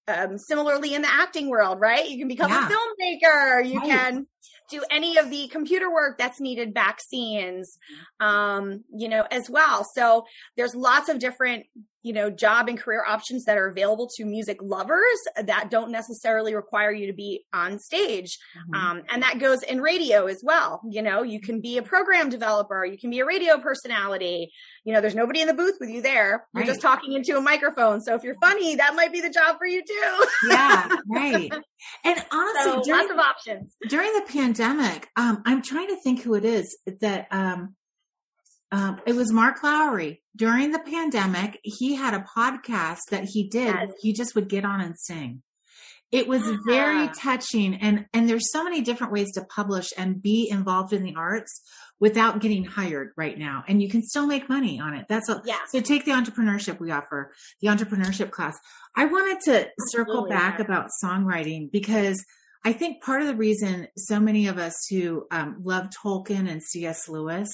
um, 0.07 0.37
similarly 0.37 0.93
in 0.93 1.03
the 1.03 1.11
acting 1.11 1.47
world, 1.47 1.79
right? 1.79 2.09
You 2.09 2.17
can 2.17 2.27
become 2.27 2.51
Yeah. 2.51 2.67
a 2.67 2.71
filmmaker. 2.71 3.65
You 3.65 3.79
Right. 3.79 3.87
can 3.89 4.27
do 4.69 4.83
any 4.89 5.17
of 5.17 5.29
the 5.29 5.47
computer 5.49 5.91
work 5.91 6.17
that's 6.17 6.39
needed 6.41 6.73
back 6.73 6.99
scenes, 6.99 7.77
um, 8.19 8.83
you 8.93 9.07
know, 9.07 9.25
as 9.29 9.49
well. 9.49 9.85
So 9.95 10.25
there's 10.57 10.75
lots 10.75 11.07
of 11.07 11.19
different, 11.19 11.65
you 12.03 12.13
know, 12.13 12.29
job 12.29 12.67
and 12.67 12.79
career 12.79 13.03
options 13.07 13.45
that 13.45 13.57
are 13.57 13.67
available 13.67 14.07
to 14.15 14.25
music 14.25 14.57
lovers 14.61 15.19
that 15.43 15.69
don't 15.69 15.91
necessarily 15.91 16.55
require 16.55 16.91
you 16.91 17.07
to 17.07 17.13
be 17.13 17.45
on 17.53 17.79
stage. 17.79 18.39
Mhm. 18.69 18.77
Um, 18.77 19.03
and 19.09 19.23
that 19.23 19.39
goes 19.39 19.63
in 19.63 19.81
radio 19.81 20.25
as 20.27 20.41
well. 20.43 20.81
You 20.89 21.01
know, 21.01 21.23
you 21.23 21.39
can 21.39 21.61
be 21.61 21.77
a 21.77 21.83
program 21.83 22.29
developer, 22.29 22.85
you 22.85 22.97
can 22.97 23.09
be 23.09 23.19
a 23.19 23.25
radio 23.25 23.59
personality. 23.59 24.51
You 24.83 24.93
know, 24.93 25.01
there's 25.01 25.15
nobody 25.15 25.41
in 25.41 25.47
the 25.47 25.53
booth 25.53 25.77
with 25.79 25.89
you 25.89 26.01
there. 26.01 26.47
You're 26.55 26.65
just 26.65 26.81
talking 26.81 27.13
into 27.13 27.37
a 27.37 27.41
microphone. 27.41 28.01
So 28.01 28.15
if 28.15 28.23
you're 28.23 28.39
funny, 28.41 28.75
that 28.75 28.95
might 28.95 29.11
be 29.11 29.21
the 29.21 29.29
job 29.29 29.57
for 29.57 29.67
you 29.67 29.83
too. 29.83 30.25
yeah, 30.49 30.89
right. 31.09 31.51
And 32.03 32.25
honestly, 32.31 32.71
so 32.71 32.81
during, 32.83 32.99
lots 32.99 33.11
of 33.11 33.19
options. 33.19 33.75
during 33.89 34.11
the 34.13 34.25
pandemic, 34.27 35.09
um, 35.15 35.41
I'm 35.45 35.61
trying 35.61 35.87
to 35.87 35.97
think 35.97 36.21
who 36.21 36.33
it 36.35 36.45
is 36.45 36.77
that 37.01 37.27
um, 37.31 37.75
um, 38.71 39.01
it 39.05 39.15
was 39.15 39.31
Mark 39.31 39.63
Lowry. 39.63 40.21
During 40.35 40.71
the 40.71 40.79
pandemic, 40.79 41.59
he 41.63 41.95
had 41.95 42.13
a 42.13 42.25
podcast 42.37 42.99
that 43.09 43.25
he 43.25 43.47
did. 43.49 43.65
Yes. 43.75 43.89
He 44.01 44.13
just 44.13 44.33
would 44.35 44.47
get 44.47 44.63
on 44.65 44.79
and 44.81 44.97
sing. 44.97 45.41
It 46.11 46.27
was 46.27 46.41
very 46.67 47.07
Ah. 47.07 47.13
touching, 47.17 47.73
and 47.75 48.05
and 48.13 48.27
there's 48.27 48.51
so 48.51 48.63
many 48.65 48.81
different 48.81 49.13
ways 49.13 49.31
to 49.33 49.45
publish 49.45 49.87
and 49.97 50.21
be 50.21 50.49
involved 50.49 50.91
in 50.91 51.03
the 51.03 51.15
arts 51.15 51.61
without 52.01 52.41
getting 52.41 52.65
hired 52.65 53.11
right 53.15 53.37
now, 53.37 53.63
and 53.67 53.81
you 53.81 53.89
can 53.89 54.01
still 54.03 54.27
make 54.27 54.49
money 54.49 54.77
on 54.79 54.93
it. 54.93 55.05
That's 55.07 55.29
what. 55.29 55.43
Yeah. 55.45 55.59
So 55.69 55.79
take 55.79 56.03
the 56.03 56.11
entrepreneurship 56.11 56.79
we 56.81 56.91
offer, 56.91 57.31
the 57.61 57.67
entrepreneurship 57.69 58.29
class. 58.31 58.57
I 58.95 59.05
wanted 59.05 59.39
to 59.45 59.69
circle 59.89 60.27
back 60.27 60.59
about 60.59 60.89
songwriting 61.01 61.71
because 61.71 62.21
I 62.65 62.73
think 62.73 63.01
part 63.01 63.21
of 63.21 63.27
the 63.27 63.35
reason 63.35 63.87
so 63.97 64.19
many 64.19 64.47
of 64.47 64.57
us 64.57 64.75
who 64.89 65.27
um, 65.31 65.61
love 65.63 65.89
Tolkien 66.03 66.49
and 66.51 66.61
C.S. 66.61 67.07
Lewis 67.07 67.49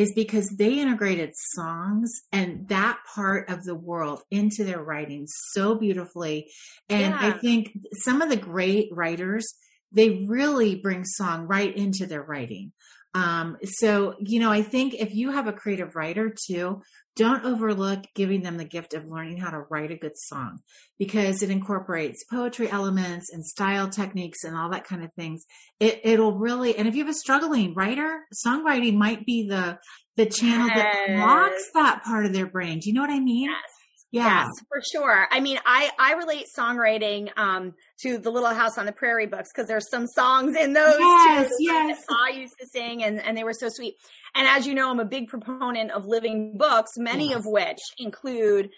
is 0.00 0.14
because 0.14 0.48
they 0.56 0.80
integrated 0.80 1.30
songs 1.36 2.10
and 2.32 2.66
that 2.68 2.98
part 3.14 3.50
of 3.50 3.64
the 3.64 3.74
world 3.74 4.22
into 4.30 4.64
their 4.64 4.82
writing 4.82 5.26
so 5.26 5.74
beautifully. 5.74 6.50
And 6.88 7.14
I 7.14 7.32
think 7.32 7.76
some 7.92 8.22
of 8.22 8.30
the 8.30 8.36
great 8.38 8.88
writers, 8.92 9.52
they 9.92 10.24
really 10.26 10.76
bring 10.76 11.04
song 11.04 11.46
right 11.46 11.76
into 11.76 12.06
their 12.06 12.22
writing. 12.22 12.72
Um, 13.14 13.56
so, 13.64 14.14
you 14.20 14.38
know, 14.38 14.50
I 14.52 14.62
think 14.62 14.94
if 14.94 15.14
you 15.14 15.32
have 15.32 15.48
a 15.48 15.52
creative 15.52 15.96
writer 15.96 16.34
too, 16.46 16.82
don't 17.16 17.44
overlook 17.44 18.04
giving 18.14 18.42
them 18.42 18.56
the 18.56 18.64
gift 18.64 18.94
of 18.94 19.06
learning 19.06 19.38
how 19.38 19.50
to 19.50 19.64
write 19.68 19.90
a 19.90 19.96
good 19.96 20.16
song 20.16 20.60
because 20.98 21.42
it 21.42 21.50
incorporates 21.50 22.24
poetry 22.30 22.70
elements 22.70 23.32
and 23.32 23.44
style 23.44 23.88
techniques 23.88 24.44
and 24.44 24.56
all 24.56 24.70
that 24.70 24.84
kind 24.84 25.02
of 25.02 25.12
things. 25.14 25.44
It, 25.80 26.00
it'll 26.04 26.38
really, 26.38 26.76
and 26.76 26.86
if 26.86 26.94
you 26.94 27.04
have 27.04 27.12
a 27.12 27.18
struggling 27.18 27.74
writer, 27.74 28.20
songwriting 28.46 28.94
might 28.94 29.26
be 29.26 29.48
the, 29.48 29.78
the 30.16 30.26
channel 30.26 30.68
yes. 30.68 30.76
that 30.76 31.10
unlocks 31.10 31.70
that 31.74 32.04
part 32.04 32.26
of 32.26 32.32
their 32.32 32.46
brain. 32.46 32.78
Do 32.78 32.88
you 32.88 32.94
know 32.94 33.02
what 33.02 33.10
I 33.10 33.20
mean? 33.20 33.50
Yes. 33.50 33.79
Yes, 34.12 34.48
for 34.68 34.82
sure. 34.92 35.28
I 35.30 35.40
mean, 35.40 35.58
I 35.64 35.90
I 35.98 36.14
relate 36.14 36.46
songwriting 36.56 37.30
um, 37.38 37.74
to 38.02 38.18
the 38.18 38.30
Little 38.30 38.48
House 38.50 38.76
on 38.76 38.86
the 38.86 38.92
Prairie 38.92 39.26
books 39.26 39.50
because 39.54 39.68
there's 39.68 39.88
some 39.88 40.06
songs 40.08 40.56
in 40.56 40.72
those 40.72 40.98
yes, 40.98 41.48
too 41.48 41.64
yes. 41.64 42.04
that 42.08 42.16
I 42.18 42.36
used 42.36 42.54
to 42.60 42.66
sing, 42.66 43.04
and 43.04 43.20
and 43.20 43.36
they 43.36 43.44
were 43.44 43.52
so 43.52 43.68
sweet. 43.68 43.94
And 44.34 44.48
as 44.48 44.66
you 44.66 44.74
know, 44.74 44.90
I'm 44.90 45.00
a 45.00 45.04
big 45.04 45.28
proponent 45.28 45.92
of 45.92 46.06
living 46.06 46.56
books, 46.56 46.92
many 46.96 47.28
yes. 47.28 47.38
of 47.38 47.46
which 47.46 47.78
include 47.98 48.70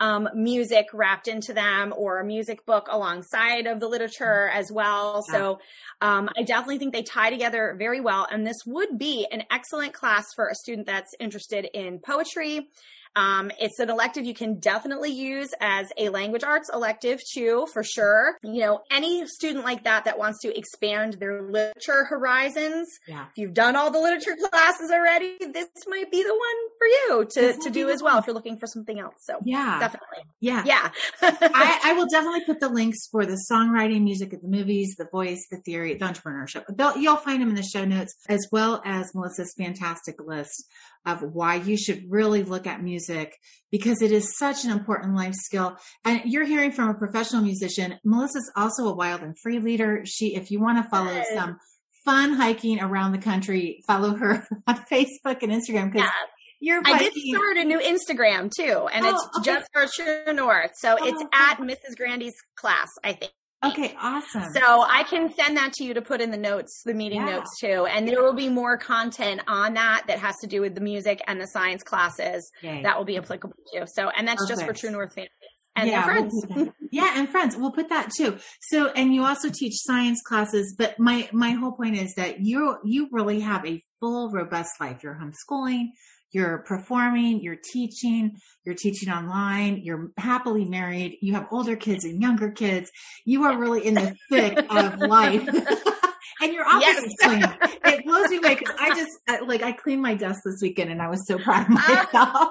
um, 0.00 0.28
music 0.34 0.86
wrapped 0.92 1.28
into 1.28 1.52
them 1.52 1.92
or 1.96 2.20
a 2.20 2.24
music 2.24 2.64
book 2.64 2.88
alongside 2.90 3.66
of 3.66 3.80
the 3.80 3.88
literature 3.88 4.48
as 4.48 4.72
well. 4.72 5.24
Yeah. 5.28 5.34
So 5.34 5.58
um, 6.00 6.28
I 6.36 6.42
definitely 6.42 6.78
think 6.78 6.94
they 6.94 7.02
tie 7.02 7.30
together 7.30 7.76
very 7.78 8.00
well. 8.00 8.26
And 8.30 8.46
this 8.46 8.56
would 8.66 8.98
be 8.98 9.26
an 9.30 9.44
excellent 9.50 9.92
class 9.92 10.24
for 10.34 10.48
a 10.48 10.54
student 10.54 10.86
that's 10.86 11.14
interested 11.20 11.68
in 11.74 11.98
poetry 11.98 12.70
um, 13.16 13.50
it's 13.60 13.78
an 13.80 13.90
elective 13.90 14.24
you 14.24 14.34
can 14.34 14.60
definitely 14.60 15.10
use 15.10 15.52
as 15.60 15.88
a 15.98 16.08
language 16.10 16.44
arts 16.44 16.70
elective 16.72 17.20
too, 17.32 17.66
for 17.72 17.82
sure. 17.82 18.36
You 18.42 18.60
know, 18.60 18.80
any 18.90 19.26
student 19.26 19.64
like 19.64 19.84
that 19.84 20.04
that 20.04 20.18
wants 20.18 20.40
to 20.42 20.56
expand 20.56 21.14
their 21.14 21.42
literature 21.42 22.04
horizons, 22.04 22.88
yeah. 23.08 23.26
if 23.26 23.36
you've 23.36 23.54
done 23.54 23.74
all 23.74 23.90
the 23.90 23.98
literature 23.98 24.36
classes 24.50 24.90
already, 24.92 25.36
this 25.40 25.68
might 25.88 26.10
be 26.10 26.22
the 26.22 26.28
one 26.28 26.70
for 26.78 26.86
you 26.86 27.26
to, 27.32 27.60
to 27.64 27.70
do 27.70 27.88
as 27.88 28.02
well 28.02 28.18
if 28.18 28.26
you're 28.26 28.34
looking 28.34 28.58
for 28.58 28.66
something 28.66 29.00
else. 29.00 29.16
So 29.22 29.38
yeah, 29.44 29.80
definitely. 29.80 30.18
Yeah. 30.40 30.62
Yeah. 30.64 30.90
I, 31.20 31.80
I, 31.84 31.92
will 31.94 32.06
definitely 32.06 32.44
put 32.44 32.60
the 32.60 32.68
links 32.68 33.08
for 33.10 33.26
the 33.26 33.38
songwriting, 33.50 34.02
music 34.02 34.32
of 34.32 34.40
the 34.40 34.48
movies, 34.48 34.94
the 34.96 35.08
voice, 35.10 35.44
the 35.50 35.58
theory, 35.58 35.94
the 35.94 36.04
entrepreneurship. 36.04 36.64
They'll, 36.68 36.96
you'll 36.96 37.16
find 37.16 37.42
them 37.42 37.48
in 37.48 37.56
the 37.56 37.62
show 37.62 37.84
notes 37.84 38.14
as 38.28 38.46
well 38.52 38.80
as 38.84 39.12
Melissa's 39.14 39.52
fantastic 39.58 40.16
list 40.24 40.66
of 41.06 41.22
why 41.22 41.56
you 41.56 41.76
should 41.76 42.04
really 42.10 42.42
look 42.42 42.66
at 42.66 42.82
music 42.82 42.99
because 43.70 44.02
it 44.02 44.12
is 44.12 44.36
such 44.36 44.64
an 44.64 44.70
important 44.70 45.14
life 45.14 45.34
skill. 45.34 45.76
And 46.04 46.22
you're 46.24 46.44
hearing 46.44 46.72
from 46.72 46.90
a 46.90 46.94
professional 46.94 47.42
musician. 47.42 47.98
Melissa's 48.04 48.50
also 48.56 48.88
a 48.88 48.94
wild 48.94 49.22
and 49.22 49.38
free 49.38 49.58
leader. 49.58 50.02
She, 50.04 50.34
if 50.34 50.50
you 50.50 50.60
want 50.60 50.82
to 50.82 50.88
follow 50.90 51.12
yes. 51.12 51.26
some 51.34 51.58
fun 52.04 52.32
hiking 52.34 52.80
around 52.80 53.12
the 53.12 53.18
country, 53.18 53.82
follow 53.86 54.14
her 54.14 54.46
on 54.66 54.76
Facebook 54.90 55.42
and 55.42 55.52
Instagram 55.52 55.92
because 55.92 56.06
yeah. 56.06 56.26
You're 56.62 56.82
I 56.84 56.98
did 56.98 57.14
start 57.14 57.56
a 57.56 57.64
new 57.64 57.78
Instagram 57.78 58.50
too, 58.54 58.86
and 58.92 59.06
oh, 59.06 59.08
it's 59.08 59.38
okay. 59.38 59.44
just 59.44 59.70
for 59.72 59.86
True 59.86 60.34
North. 60.34 60.72
So 60.74 60.94
oh, 61.00 61.06
it's 61.06 61.22
okay. 61.22 61.28
at 61.32 61.56
Mrs. 61.56 61.96
Grandy's 61.96 62.34
class, 62.54 62.88
I 63.02 63.14
think. 63.14 63.32
Okay, 63.62 63.94
awesome. 64.00 64.44
So 64.54 64.82
I 64.82 65.04
can 65.04 65.32
send 65.34 65.56
that 65.58 65.74
to 65.74 65.84
you 65.84 65.92
to 65.94 66.00
put 66.00 66.22
in 66.22 66.30
the 66.30 66.38
notes, 66.38 66.82
the 66.84 66.94
meeting 66.94 67.20
yeah. 67.20 67.36
notes 67.36 67.58
too. 67.60 67.86
And 67.86 68.08
there 68.08 68.22
will 68.22 68.34
be 68.34 68.48
more 68.48 68.78
content 68.78 69.42
on 69.46 69.74
that 69.74 70.04
that 70.06 70.18
has 70.18 70.36
to 70.40 70.46
do 70.46 70.62
with 70.62 70.74
the 70.74 70.80
music 70.80 71.20
and 71.26 71.40
the 71.40 71.46
science 71.46 71.82
classes 71.82 72.50
Yay. 72.62 72.82
that 72.82 72.96
will 72.96 73.04
be 73.04 73.18
applicable 73.18 73.56
to. 73.74 73.86
So, 73.86 74.08
and 74.08 74.26
that's 74.26 74.42
Perfect. 74.42 74.60
just 74.60 74.66
for 74.66 74.72
True 74.72 74.90
North 74.90 75.14
families 75.14 75.30
and 75.76 75.90
yeah, 75.90 76.04
friends. 76.04 76.46
We'll 76.48 76.72
yeah, 76.90 77.12
and 77.16 77.28
friends. 77.28 77.56
We'll 77.56 77.72
put 77.72 77.90
that 77.90 78.10
too. 78.16 78.38
So, 78.62 78.88
and 78.88 79.14
you 79.14 79.24
also 79.24 79.50
teach 79.50 79.74
science 79.76 80.22
classes, 80.22 80.74
but 80.76 80.98
my, 80.98 81.28
my 81.32 81.50
whole 81.50 81.72
point 81.72 81.96
is 81.96 82.14
that 82.14 82.40
you, 82.40 82.78
you 82.84 83.08
really 83.12 83.40
have 83.40 83.66
a 83.66 83.82
full, 84.00 84.30
robust 84.30 84.70
life. 84.80 85.02
You're 85.02 85.20
homeschooling, 85.20 85.88
you're 86.32 86.58
performing, 86.58 87.42
you're 87.42 87.58
teaching, 87.72 88.36
you're 88.64 88.74
teaching 88.74 89.10
online, 89.10 89.80
you're 89.82 90.10
happily 90.16 90.64
married, 90.64 91.18
you 91.20 91.34
have 91.34 91.46
older 91.50 91.76
kids 91.76 92.04
and 92.04 92.20
younger 92.20 92.50
kids. 92.50 92.90
You 93.24 93.44
are 93.44 93.58
really 93.58 93.86
in 93.86 93.94
the 93.94 94.14
thick 94.30 94.58
of 94.70 94.98
life. 95.00 95.48
and 96.40 96.52
your 96.52 96.66
office 96.66 96.82
yes. 96.82 97.04
is 97.04 97.16
clean. 97.20 97.44
It 97.84 98.04
blows 98.04 98.28
me 98.30 98.38
away 98.38 98.54
because 98.54 98.74
I 98.78 98.94
just 98.94 99.46
like 99.46 99.62
I 99.62 99.72
cleaned 99.72 100.02
my 100.02 100.14
desk 100.14 100.40
this 100.44 100.60
weekend 100.62 100.90
and 100.90 101.02
I 101.02 101.08
was 101.08 101.26
so 101.26 101.38
proud 101.38 101.62
of 101.62 101.70
myself. 101.70 102.48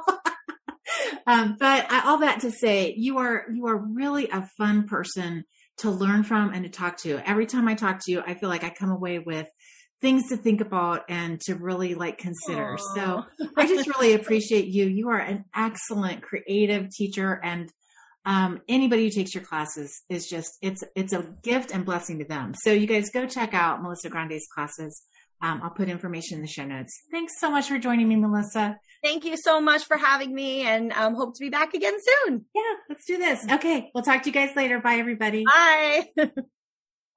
um, 1.28 1.56
but 1.60 1.92
I, 1.92 2.04
all 2.06 2.20
that 2.20 2.42
to 2.42 2.52
say, 2.52 2.94
you 2.98 3.20
are 3.20 3.46
you 3.54 3.68
are 3.68 3.78
really 3.78 4.30
a 4.30 4.48
fun 4.58 4.88
person 4.88 5.46
to 5.78 5.90
learn 5.90 6.24
from 6.24 6.54
and 6.54 6.64
to 6.66 6.70
talk 6.70 6.98
to. 6.98 7.22
Every 7.26 7.46
time 7.46 7.68
I 7.68 7.76
talk 7.76 8.04
to 8.04 8.12
you, 8.12 8.22
I 8.26 8.34
feel 8.34 8.50
like 8.50 8.64
I 8.64 8.70
come 8.70 8.92
away 8.92 9.20
with 9.20 9.48
things 10.02 10.30
to 10.30 10.38
think 10.38 10.62
about 10.62 11.04
and 11.10 11.40
to 11.42 11.56
really 11.56 11.96
like 11.96 12.18
consider. 12.18 12.78
Aww. 12.78 12.96
So 12.96 13.26
I 13.58 13.68
just 13.68 13.88
really 13.88 14.14
appreciate 14.14 14.68
you. 14.68 14.86
You 14.86 15.10
are 15.10 15.20
an 15.20 15.46
excellent 15.56 16.22
creative 16.22 16.90
teacher 16.90 17.40
and 17.44 17.72
um, 18.26 18.62
anybody 18.68 19.06
who 19.06 19.10
takes 19.10 19.34
your 19.34 19.44
classes 19.44 20.04
is 20.10 20.28
just 20.28 20.58
it's 20.62 20.84
it's 20.96 21.14
a 21.14 21.34
gift 21.42 21.72
and 21.72 21.86
blessing 21.86 22.20
to 22.20 22.26
them. 22.26 22.54
So 22.64 22.72
you 22.72 22.86
guys 22.86 23.10
go 23.10 23.26
check 23.26 23.54
out 23.54 23.82
Melissa 23.82 24.10
Grande's 24.10 24.48
classes. 24.54 25.04
Um, 25.42 25.62
I'll 25.64 25.70
put 25.70 25.88
information 25.88 26.36
in 26.36 26.42
the 26.42 26.48
show 26.48 26.66
notes. 26.66 26.92
Thanks 27.12 27.40
so 27.40 27.50
much 27.50 27.70
for 27.70 27.80
joining 27.80 28.10
me, 28.10 28.18
Melissa. 28.18 28.78
Thank 29.02 29.24
you 29.24 29.38
so 29.38 29.62
much 29.62 29.86
for 29.86 29.96
having 29.96 30.36
me 30.36 30.64
and 30.64 30.92
um, 30.92 31.16
hope 31.16 31.34
to 31.36 31.40
be 31.40 31.50
back 31.50 31.74
again 31.74 31.94
soon. 31.98 32.46
Yeah, 32.54 32.62
let's 32.90 33.06
do 33.06 33.18
this. 33.18 33.46
Okay, 33.50 33.90
we'll 33.96 34.04
talk 34.04 34.24
to 34.24 34.30
you 34.30 34.34
guys 34.34 34.54
later. 34.58 34.82
Bye, 34.82 34.96
everybody. 34.96 35.46
Bye. 35.46 36.10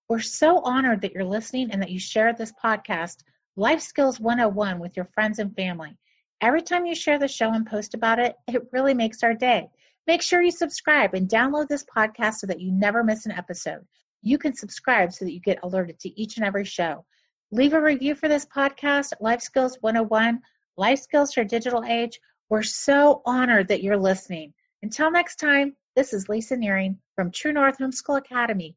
We're 0.09 0.21
so 0.21 0.59
honored 0.61 1.01
that 1.03 1.13
you're 1.13 1.25
listening 1.25 1.71
and 1.71 1.81
that 1.81 1.91
you 1.91 1.99
share 1.99 2.33
this 2.35 2.53
podcast, 2.63 3.23
Life 3.57 3.81
Skills 3.81 4.21
101, 4.21 4.79
with 4.79 4.97
your 4.97 5.07
friends 5.07 5.39
and 5.39 5.55
family. 5.55 5.97
Every 6.41 6.61
time 6.61 6.87
you 6.87 6.95
share 6.95 7.19
the 7.19 7.29
show 7.29 7.53
and 7.53 7.67
post 7.67 7.95
about 7.95 8.19
it, 8.19 8.37
it 8.49 8.67
really 8.73 8.95
makes 8.95 9.23
our 9.23 9.33
day. 9.33 9.71
Make 10.07 10.21
sure 10.21 10.43
you 10.43 10.51
subscribe 10.51 11.15
and 11.15 11.29
download 11.29 11.69
this 11.69 11.85
podcast 11.85 12.35
so 12.35 12.49
that 12.49 12.61
you 12.61 12.73
never 12.73 13.05
miss 13.05 13.27
an 13.27 13.33
episode. 13.33 13.87
You 14.23 14.39
can 14.39 14.55
subscribe 14.55 15.13
so 15.13 15.25
that 15.25 15.33
you 15.33 15.41
get 15.41 15.61
alerted 15.63 16.01
to 16.01 16.21
each 16.21 16.37
and 16.37 16.45
every 16.45 16.65
show. 16.65 17.05
Leave 17.53 17.73
a 17.73 17.81
review 17.81 18.15
for 18.15 18.29
this 18.29 18.45
podcast, 18.45 19.13
Life 19.21 19.41
Skills 19.41 19.79
101, 19.81 20.41
Life 20.77 20.99
Skills 20.99 21.33
for 21.33 21.45
Digital 21.45 21.85
Age. 21.85 22.19
We're 22.49 22.63
so 22.63 23.23
honored 23.25 23.69
that 23.69 23.83
you're 23.83 23.97
listening. 23.97 24.53
Until 24.83 25.11
next 25.11 25.37
time, 25.37 25.77
this 25.95 26.13
is 26.13 26.29
Lisa 26.29 26.57
Nehring 26.57 26.97
from 27.15 27.31
True 27.31 27.53
North 27.53 27.79
Homeschool 27.79 28.19
Academy. 28.19 28.77